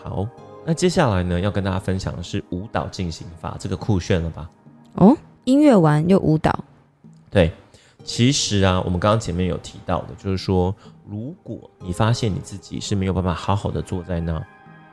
[0.02, 0.26] 好。
[0.64, 4.48] 那接下来呢，要跟大家分享的是舞蹈进行法，这个酷炫了吧？
[4.94, 6.64] 哦，音乐完又舞蹈，
[7.30, 7.52] 对，
[8.02, 10.74] 其实啊，我们刚刚前面有提到的，就是说，
[11.08, 14.42] 如果你发现你自己是没有办法好好的坐在那，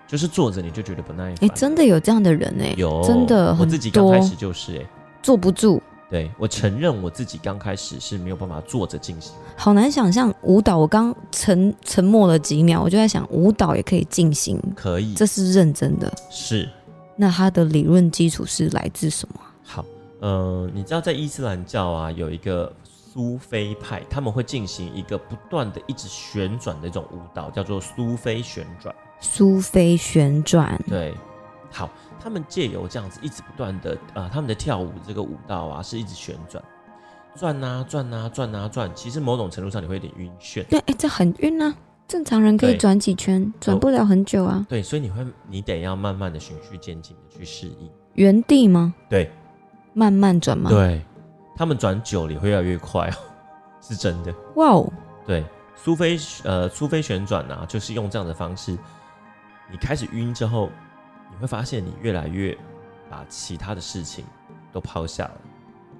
[0.07, 4.85] 就是坐着你就觉得不耐哎、烦，真的有这样的人哎、有真的我自己刚开始就是哎、
[5.21, 10.77] 坐不住，对我承认我自己刚开始是没有办法坐着进行，好难想象舞蹈。
[10.77, 15.13] 我刚沉沉默了几秒，我就在想，舞蹈也可以进行，可以。
[15.13, 16.11] 这是认真的。
[16.31, 16.67] 是。
[17.15, 19.41] 那它的理论基础是来自什么？
[19.63, 19.85] 好，
[20.21, 22.73] 呃，你知道在伊斯兰教啊有一个
[23.19, 28.95] 苏菲派，他们会进行一个不断的一直旋转的一种舞蹈，叫做苏菲旋转。
[29.19, 31.13] 苏菲旋转，对，
[31.69, 36.63] 好，他们借由这样子一直不断的呃，他们的跳舞这个舞蹈啊，是一直旋转，
[37.35, 40.63] 转啊转啊转啊转，其实某种程度上你会有点晕眩。
[40.67, 41.75] 对，哎，这很晕啊，
[42.07, 44.65] 正常人可以转几圈，转不了很久啊。
[44.69, 47.89] 对，所以你会你得要慢慢的循序渐进的去适应。
[48.13, 48.93] 原地吗？
[49.09, 49.29] 对
[49.91, 51.01] 慢慢转吗？，对，
[51.59, 53.17] 他们转久了也会越来越快哦，
[53.85, 54.33] 是真的。
[54.55, 54.89] 哇哦，
[55.27, 55.43] 对，
[55.75, 58.77] 苏菲呃苏菲旋转啊，就是用这样的方式，
[59.69, 60.69] 你开始晕之后，
[61.29, 62.57] 你会发现你越来越
[63.09, 64.23] 把其他的事情
[64.71, 65.31] 都抛下了。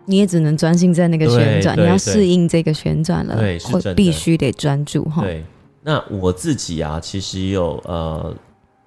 [0.06, 5.24] 你也只能专心在那个旋转，你要适应这个旋转了，对是必须得专注哈。
[5.24, 5.44] 对，
[5.82, 8.34] 那我自己啊，其实有呃，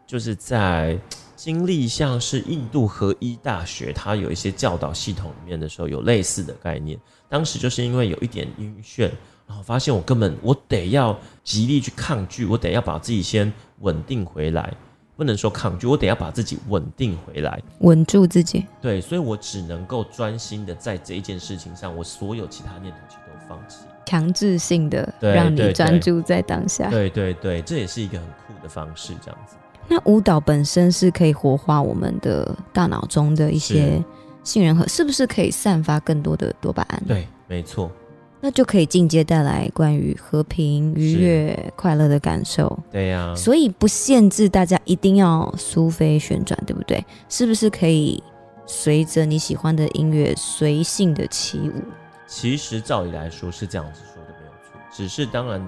[0.06, 0.98] 就是在
[1.42, 6.96] 经历像是印度合一大学，它有一些教导系统里面的时候，有类似的概念。
[7.28, 9.10] 当时就是因为有一点晕眩，
[9.44, 14.72] 然后发现我根本我得要极力去抗拒，我得要把自己先稳定回来，
[15.16, 17.60] 不能说抗拒，我得要把自己稳定回来。
[17.80, 18.64] 稳住自己。
[18.80, 23.78] 对，所以我只能够专心的在这一件事情上，我所有其他念头其实都放弃。
[24.06, 26.88] 强制性的让你专注在当下。
[26.88, 29.56] 对对对，这也是一个很酷的方式，这样子。
[29.88, 34.02] 那舞蹈本身是可以活化我们的大脑中的一些
[34.42, 37.90] 杏仁核，是不是可以散发更多的多巴胺？，对，没错，
[38.40, 42.76] 那就可以进阶带来关于和平、愉悦、快乐的感受。
[42.90, 47.04] 对呀、所以不限制大家一定要苏菲旋转，对不对？
[47.28, 48.22] 是不是可以
[48.66, 51.72] 随着你喜欢的音乐随性的起舞？
[52.26, 55.60] 其实照理来说是这样子说的没有错，只是当然，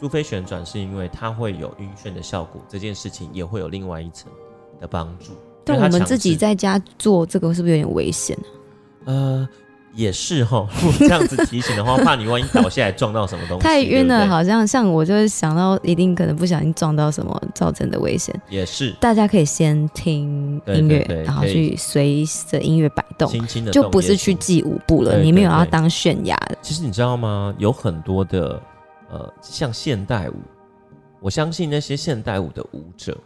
[0.00, 4.32] 苏菲旋转是因为它会有晕眩的效果，这件事情也会有另外一层
[4.80, 5.32] 的帮助。
[5.62, 8.36] 但我们自己在家做这个是不是有点危险
[9.04, 9.06] 啊？
[9.06, 9.48] 呃
[9.92, 18.32] 也是哈，如果这样子提醒的话，怕你万一倒下来撞到什么东西，太晕了，对对好像像我就是想到一定可能不小心撞到什么造成的危险。
[18.48, 24.32] 也是大家可以先听音乐，然后去随着音乐摆动，轻轻的，就不是去。
[24.34, 25.14] 记舞步了。
[25.14, 27.52] 对你没有要当泫雅的，其实你知道吗？
[27.58, 28.62] 有很多的
[29.10, 30.34] 呃，像现代舞，
[31.20, 33.18] 我相信那些现代舞的舞者，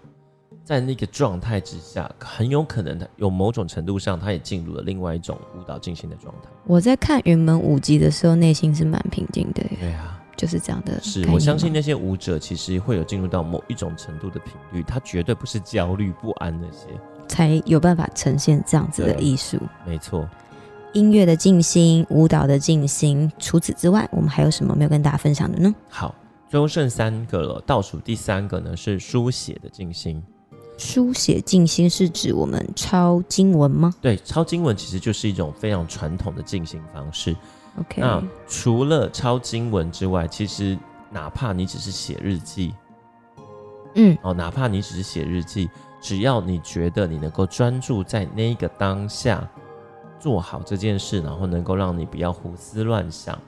[0.64, 6.49] 在那个状态之下，很有可能有某种程度上，他也进入了另外一种舞蹈进行的状态。
[6.66, 16.88] 我在看云门舞集的时候，内心是蛮平静的，对啊，就是这样的是我相信那些舞者其实会有进入到某一种程度的频率，他绝对不是焦虑不安那些。
[17.27, 19.59] 才有办法呈现这样子的艺术。
[19.87, 20.29] 没错，
[20.94, 23.30] 音乐的静心，舞蹈的静心。
[23.38, 25.74] 除此之外，我们还有什么没有跟大家分享的呢？
[25.88, 26.14] 好，
[26.48, 30.22] 最后剩三个了，倒数第三个呢是书写的静心。
[30.78, 37.37] 书写静心是指我们抄经文吗对，抄经文其实就是一种非常传统的静心方式。
[37.78, 40.78] ？OK，那除了抄经文之外，其实
[41.11, 42.72] 哪怕你只是写日记
[43.94, 45.68] 嗯，哦，哪怕你只是写日记，
[46.00, 49.48] 只要你觉得你能够专注在那一个当下
[50.18, 53.38] 做好这件事，然后能够让你不要胡思乱想，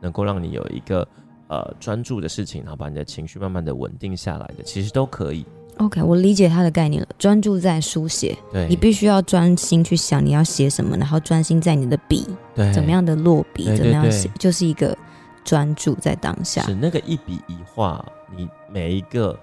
[0.00, 1.06] 能够让你有一个
[1.48, 5.44] 呃专注的事情，然后把你的情绪慢慢的稳定下来的，其实都可以。
[5.78, 7.08] OK，我理解他的概念了。
[7.18, 14.96] 专注在书写，对，你必须要专心去想你要写什么，然后专心在你的笔对怎么样的落笔，对怎么样对写，就是一个
[15.42, 16.62] 专注在当下。
[16.62, 18.04] 是那个一笔一画，
[18.36, 19.36] 你每一个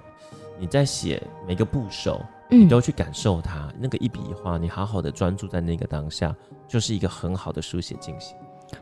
[0.58, 6.36] 你在写每个部首，嗯你都去感受它，那个一笔一画，你好好的专注在那个当下，
[6.68, 8.36] 就是一个很好的书写进行。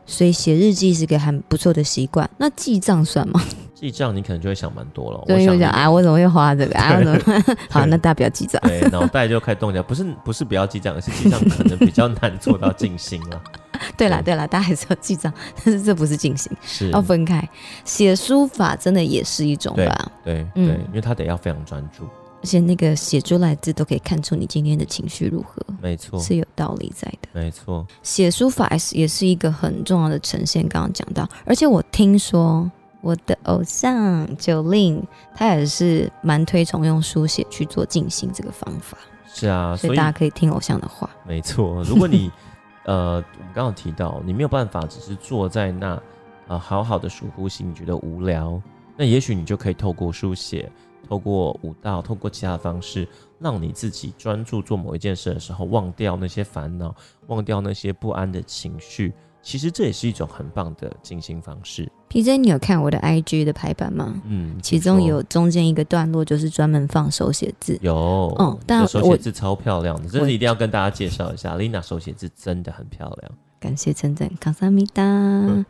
[0.06, 2.28] 所以写日记是个很不错的习惯。
[2.36, 3.42] 那记账算吗？
[3.74, 6.94] 记账你可能就会想蛮多了，对，我想你因为讲啊，我怎么会花这个啊？
[6.96, 7.84] 我怎么 好？
[7.86, 8.60] 那大家不要记账。
[8.62, 13.42] 对脑袋就开始动起来，不是不是不要记账，而是记账可能比较难做到静心了。
[13.96, 15.32] 对啦，对对啦，大家还是要记账，
[15.64, 17.48] 但是这不是进行，是，要分开。
[17.84, 22.04] 写书法真的也是一种对吧，对嗯对，因为他得要非常专注，
[22.42, 27.28] 而且那个写出来的字都可以看出你今天的情绪如何，没错，是有道理在的。
[27.32, 32.70] 没错，写书法也是一个很重要的呈现，刚刚讲到，而且我听说
[33.02, 35.02] 我的偶像九令，
[35.34, 38.96] 他也是蛮推崇用书写去做静心这个方法，
[39.32, 41.08] 是啊，所以大家可以听偶像的话。
[41.26, 42.30] 没错，如果你
[42.84, 46.02] 呃，我们刚刚有提到，你没有办法只是坐在那
[46.48, 48.60] 呃好好的数呼吸，你觉得无聊，
[48.96, 50.70] 那也许你就可以透过书写、
[51.10, 53.06] 透过舞蹈、透过其他的方式，
[53.40, 56.94] 让你自己专注做某一件事的时候，忘掉那些烦恼，
[57.26, 59.12] 忘掉那些不安的情绪。
[59.42, 61.90] 其实这也是一种很棒的静心方式。
[62.10, 64.22] PJ，你有看我的 IG 的排版吗？
[64.24, 71.56] 嗯，其中有中间一个段落就是专门放手写字，有，嗯但手我写字超漂亮的，这我是一定要跟大家介绍一下。
[71.56, 75.04] Lina 手写字真的很漂亮，感谢称赞，康萨米达。
[75.04, 75.64] 嗯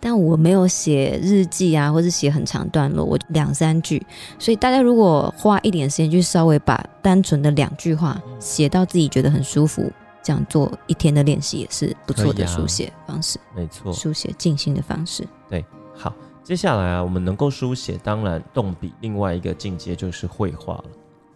[0.00, 4.04] 但我没有写日记啊，或是写很长段落，我两三句。
[4.38, 9.92] 所以大家如果花一点时间去稍微把单纯的两句话嗯写到自己觉得很舒服，
[10.22, 13.92] 这样做一天的练习也是不错的书写方式，没错。
[13.92, 15.26] 书写静心的方式。
[15.50, 15.64] 对
[15.94, 20.84] 好，接下来啊，我们能够书写，当然动笔，另外一个境界就是绘画了，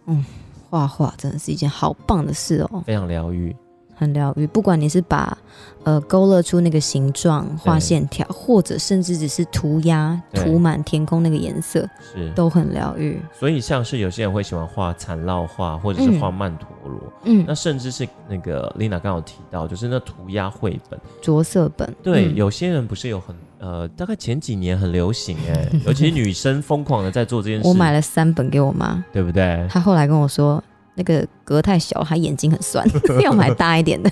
[0.07, 0.25] 嗯
[0.69, 3.55] 画画真的是一件好棒的事哦，非常疗愈。
[3.99, 4.47] 很疗愈。
[4.47, 5.37] 不管你是把
[5.83, 13.21] 呃勾勒出那个形状、画线条，或者甚至只是涂鸦、涂满天空那个颜色，是，都很疗愈。
[13.37, 20.99] 所以像是有些人会喜欢画缠绕画，或者是画曼陀罗，嗯那，甚至是那个 Lina 刚有提到，就是那涂鸦绘本。
[21.21, 29.67] 着色本，对，嗯有些人不是有很呃，大概前几年很流行哎， 尤其是女生疯狂的在做这件事，我买了三本给我妈，对不对？
[29.69, 30.63] 她后来跟我说。
[30.95, 32.85] 那个格太小，他眼睛很酸，
[33.21, 34.11] 要买大一点的。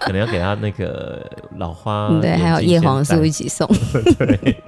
[0.00, 1.24] 可能要给他那个
[1.56, 3.68] 老花嗯 对，还有叶黄素一起送。
[4.18, 4.62] 对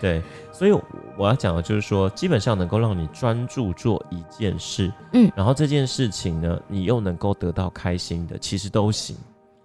[0.00, 0.72] 对，所以
[1.16, 9.16] 我要讲的就是说，基本上能够让你专注做一件事，嗯，然后这件事情呢，你又能够得到开心的，其实都行。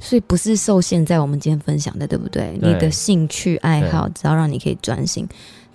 [0.01, 2.57] 所以不是受限在我们今天分享的，对不对？
[2.57, 5.27] 对你的兴趣爱好，只要让你可以专心，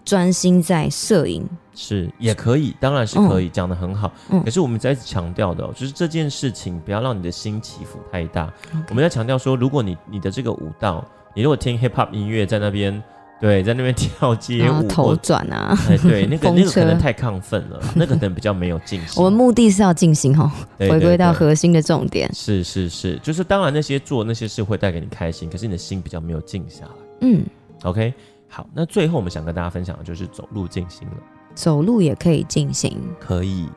[0.05, 1.47] 专心在摄影。
[1.77, 4.13] 是也可以，当然是可以，讲的很好。
[4.31, 8.53] 嗯可是我们在强调的、哦，就是这件事情不要让你的心起伏太大。
[8.91, 13.03] 我们在强调说，如果你你的这个舞蹈，你如果听 hip hop 音乐在那边，
[13.41, 19.21] 对，在那边跳街舞，头转啊，哎，对，那个 那个可能太亢奋了， 那个可能比较没有静心。
[19.21, 20.49] 我们目的是要进行哦，
[20.79, 21.33] 对回归到。
[21.33, 22.33] 核心的重点。
[22.33, 26.91] 是是是，就是当然那些做那些事会带给你开心，可是你的心比较没有静下来。
[27.23, 27.45] 嗯
[27.83, 28.15] ，OK，
[28.49, 31.15] 好，那最后我们想跟大家分享的就是走路静心了。
[31.55, 33.01] 走路也可以进行。
[33.21, 33.69] 可以，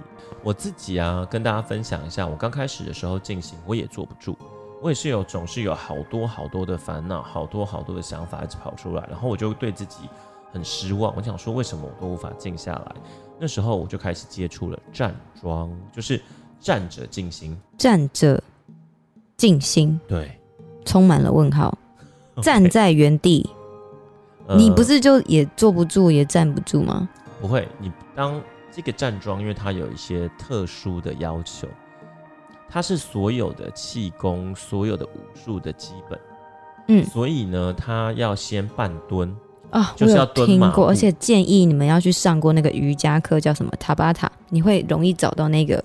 [0.43, 4.38] 我自己啊，跟大家分享一下，我刚开始的时候进行，我也坐不住，
[4.82, 10.09] 我也是有总是有好多好多的烦恼，好多好多的想法一直跑出来，然后我就对自己
[10.51, 12.95] 很失望，我想说为什么我都无法静下来？
[13.39, 16.22] 那时候我就开始接触了站桩，就是
[16.59, 17.55] 站着静心。
[17.78, 18.41] 站着
[19.36, 20.39] 静心，对，
[20.84, 21.78] 充满了问号。
[22.41, 23.47] 站在原地，
[24.48, 27.08] 呃你不是就也坐不住，也站不住吗？
[27.41, 28.41] 不会，你当
[28.72, 31.68] 这个站桩，因为它有一些特殊的要求，
[32.70, 36.20] 它是所有的气功、所有的武术的基本，
[36.88, 37.06] 嗯。
[37.06, 39.36] 所以呢，它要先半蹲，
[39.70, 45.84] 啊，就是要蹲马而且建议你们要去上过那个瑜伽课，叫什么塔巴塔，你会容易找到那个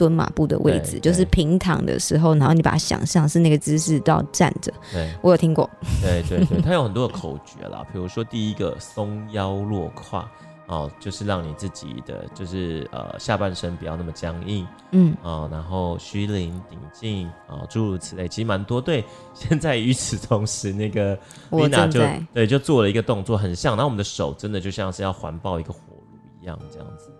[0.00, 4.72] 蹲马步的位置，就是平躺的时候，然后你把它想象是那个姿势到站着。
[4.90, 5.68] 对我有听过，
[6.00, 10.26] 对对对， 它有很多的口诀啦，比如说第一个松腰落胯。
[10.66, 18.80] 哦，就是让你自己的就是呃下半身不要那么僵硬嗯，啊、然后虚灵顶劲啊、诸如此类，其实蛮多。
[18.80, 21.18] 对，现在与此同时，那个
[21.50, 21.98] 我 Lina 就
[22.32, 23.72] 对，就做了一个动作，很像。
[23.72, 26.04] 然后我们的手真的就像是要环抱一个火炉
[26.40, 27.10] 一样，这样子。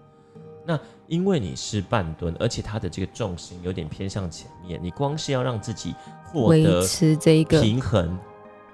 [0.70, 5.92] 那因为你是半蹲，而且它的这个重心有点偏向前面，你光是要让自己
[6.24, 8.16] 获维得持这一个平衡，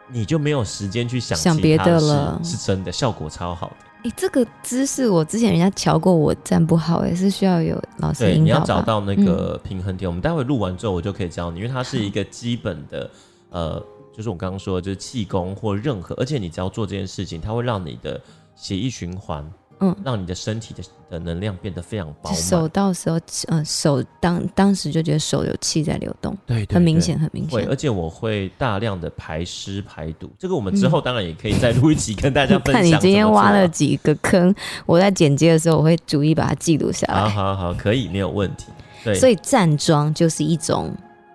[0.08, 3.76] 你就没有时间去想其想别他的了是真的，效果超好的。
[4.04, 8.60] 哎、这个姿势我之前人家瞧过，我站不好，也是需要有老师对，你要。
[8.60, 10.08] 找到那个平衡点。
[10.08, 13.10] 我们待会录完之后，我就可以教你，因为它是一个基本的，
[13.50, 13.82] 呃，
[14.14, 18.20] 就是我刚刚说的，就是气功或任何，而且你只要做这件事情，它会让你的
[18.54, 22.66] 血液循环，嗯让你的身体的的能量变得非常饱手。
[22.68, 23.18] 到时候，
[23.48, 27.76] 呃，手当当时就觉得手有气在流动，对对对很明显，很明会，显而。
[27.76, 32.82] 且我会大量的排湿排毒，这个我们之后当然也可以再录一集跟大家 分享。
[32.82, 34.54] 看你今天挖了了，几个坑，
[34.86, 37.28] 我在剪接的时候我会逐一把它记录下好来。
[37.28, 38.66] 好好，可以，没有问题。
[39.04, 40.92] 对，所以站桩就是一种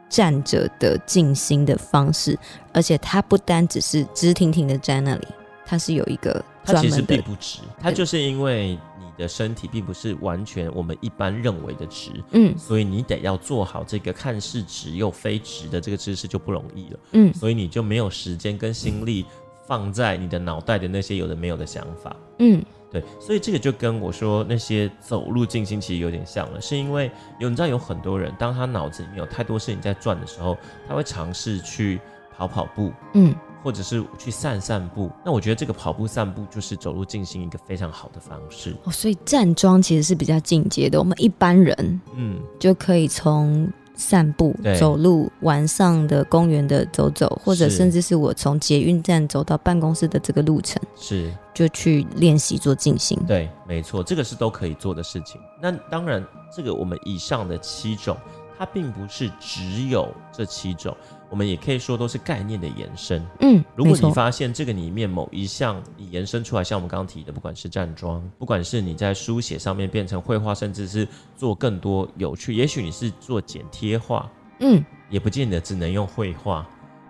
[0.09, 2.37] 站着的静心的方式，
[2.73, 5.27] 而且它不单只是直挺挺的站那里，
[5.65, 12.57] 它是有一个它其实并不直，它就是因为你的身体并不是完全我们一般认为的直，嗯。
[12.57, 17.33] 所以你得要做好这个看似直又非直的这个姿势就不容易了，嗯。
[17.33, 19.25] 所以你就没有时间跟心力
[19.65, 22.15] 放在你的脑袋的那些有的没有的想法。
[22.39, 22.63] 嗯。
[22.91, 27.09] 对，所以这个就跟我说那些走路静心其实有点像了，是因为
[27.39, 30.57] 有你知道有很多人，当他脑子里面有太多事情在转的时候，
[30.89, 32.01] 他会尝试去
[32.35, 33.33] 跑跑步，嗯，
[33.63, 35.09] 或者是去散散步。
[35.25, 38.75] 那我觉得这个跑步散步就是走路进行一个非常好的方式。
[38.83, 53.15] 哦，所以站桩其实是比较进阶的，我们一般人嗯，就可以从散步、走路，晚上的公园的走走，或者甚至是我从捷运站走到办公室的这个路程，是就去练习做静心。
[53.27, 55.39] 对，没错，这个是都可以做的事情。
[55.61, 58.17] 那当然，这个我们以上的七种，
[58.61, 60.95] 它并不是只有这七种。
[61.31, 63.25] 我们也可以说都是概念的延伸。
[63.39, 76.63] 嗯，如果你，发现这个里面某一项你延伸出来，像我们刚刚提的，不管是站桩，不管是你在书写上面变成绘画，甚至是做更多有趣，也许你是做剪贴画，嗯也不见得只能用绘画。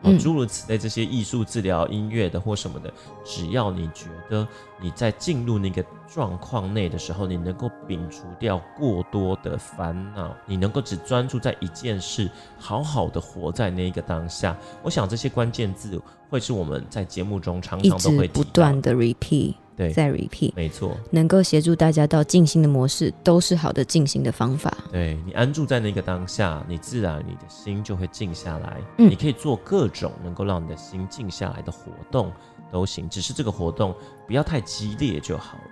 [0.03, 2.91] 哦嗯，诸如此类这些艺术治疗、音乐的或什么的，
[3.23, 4.47] 只要你觉得
[4.81, 14.57] 你在进入那个状况内的时候，你能够摒除掉过多的烦恼，你能够只专注在一件事，好好的活在那一个当下。
[14.81, 24.71] 我想这些关键字会是我们在节目中常常都会提到不断的 repeat，对，再 repeat，没错，能够协助大家到静心的模式，都是好的静心的方法。
[24.91, 28.77] 对你安住在那个当下，你自然你的心就会静下来。
[28.97, 32.31] 嗯你可以做各种能够让你的心静下来的活动
[32.71, 33.95] 都行，只是这个活动
[34.27, 35.63] 不要太激烈就好了。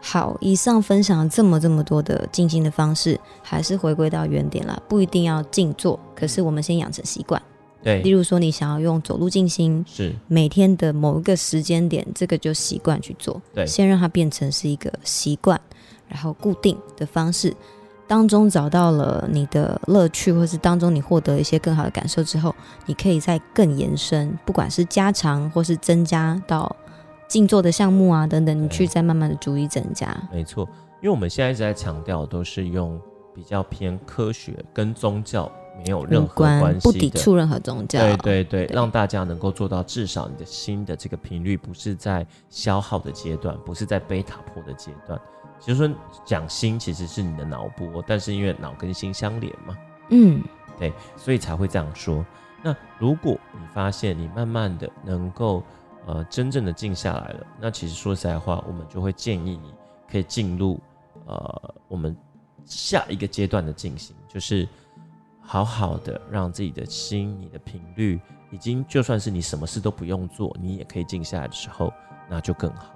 [0.00, 7.40] 好，以上分享了这么这么多的静心的方式，还是回归到原点啦，不一定要静坐，可是我们先养成习惯。
[7.82, 15.60] 例，如说，你想要用走路静心，是，每天的某一个时间点，这个就习惯去做，对先让它变成是一个习惯，
[16.08, 17.54] 然后固定的方式。
[18.06, 22.54] 当中找到了你的乐趣，或是当中你获得一些更好的感受之后，
[22.84, 26.74] 你可以再更延伸，不管是加长或是增加到
[27.26, 30.14] 静坐的项目啊等等，你去再慢慢的逐一增加。
[30.30, 30.68] 没错。
[31.00, 33.00] 因为我们现在一直在强调，都是用
[33.34, 36.98] 比较偏科学跟宗教没有任何关系的。
[36.98, 38.00] 抵触任何宗教。
[38.00, 45.20] 对对对，对让大家能够做到，至少你的心的这个频率不是在消耗的阶段，不是在贝塔波的阶段。
[45.58, 45.94] 其实说，
[46.24, 49.78] 讲心其实是你的脑波，但是因为脑跟心相连嘛，
[50.10, 50.42] 嗯，
[50.76, 52.26] 对，所以才会这样说。
[52.64, 55.62] 那如果你发现你慢慢的能够
[56.04, 59.72] 呃真正的静下来了，那其实说实在话，我们就会建议你
[60.10, 60.80] 可以进入
[61.26, 62.16] 呃我们
[62.64, 64.68] 下一个阶段的进行，就是
[65.52, 68.18] 好好的让自己的心、你的频率，
[68.50, 71.92] 已经就算是你什么事都不用做，你也可以静下来的时候，
[72.26, 72.86] 那就更好。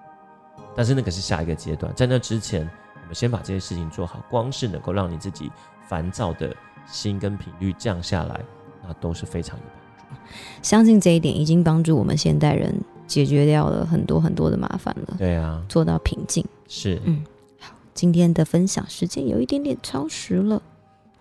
[0.75, 2.63] 但是那个是下一个阶段，在那之前，
[3.03, 5.53] 我们先把这些事情做好，光是能够让你自己
[5.87, 8.41] 烦躁的心跟频率降下来，
[8.83, 9.65] 那都是非常有
[10.09, 10.25] 帮助。
[10.63, 12.75] 相信这一点已经帮助我们现代人
[13.07, 16.43] 解决掉了很多很多的麻烦了，对啊，做到平静。
[16.67, 17.23] 是，嗯，
[17.61, 20.63] 好，今天的分享时间有一点点超时了，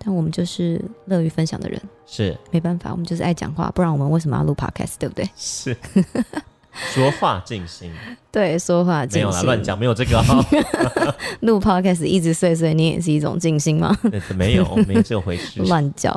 [0.06, 5.28] 但我们就是乐于分享的人，是没办法，我们就是爱讲话，不然我们为什么要录 podcast，对不对？
[5.36, 5.76] 是，
[6.94, 7.92] 说话静心，
[8.32, 10.46] 对，说话没静心，有啦，乱讲，没有这个、哦，
[11.42, 13.98] 录 podcast 一直碎碎念也是一种静心吗？
[14.12, 15.62] 对 没有，没有这回事。
[15.64, 16.12] 乱叫。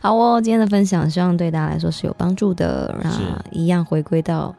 [0.00, 2.94] 好哦，今天的分享希望对大家来说是有帮助的。
[3.02, 4.54] 那一样回归到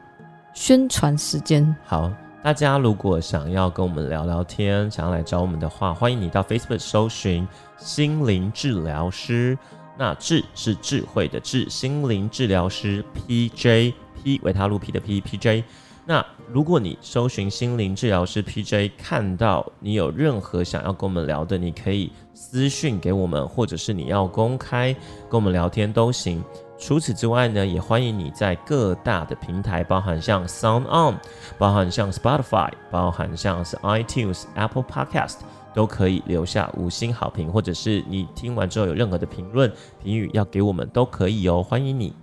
[0.52, 2.10] 宣传时间，好，
[2.42, 9.58] 大家如果想要跟我们聊聊天，想要来找我们的话，欢迎你到 Facebook 搜寻心灵治疗师。
[9.98, 15.62] 那智是智慧的智，心灵治疗师 PJ P 维他露 P 的 P PJ。
[16.06, 24.94] 那如果你搜寻心灵治疗师 PJ，看到你有任何想要跟我们聊的，你可以私讯给我们，或者是你要公开
[25.28, 26.42] 跟我们聊天都行。
[26.80, 31.14] 除此之外呢，也欢迎你在各大的平台，包含像 Sound On，
[31.58, 35.36] 包含像 Spotify，包含像是 iTunes、Apple Podcast，
[35.74, 39.70] 都可以留下五星好评，或者是你听完之后有任何的评论
[40.02, 42.14] 评语要给我们都可以哦，欢迎你。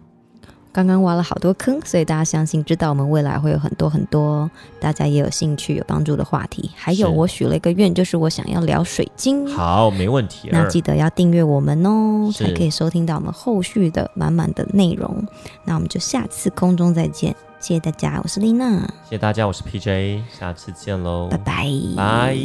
[0.78, 4.47] 刚刚挖了好多坑，所以大家相信知道我们未来会有很多很多
[4.80, 6.69] 大家也有兴趣、有帮助的话题。
[6.75, 9.47] 还有，我许了一个愿，就是我想要聊水晶。
[9.47, 10.49] 好，没问题。
[10.51, 15.25] 那记得要订阅我们哦，才可以收听到我们后续的满满的内容。
[15.65, 21.65] 那我们就下次空中再见，谢谢大家，我是丽娜，谢谢大家，我是 PJ，下次见喽，拜拜，
[21.95, 22.38] 拜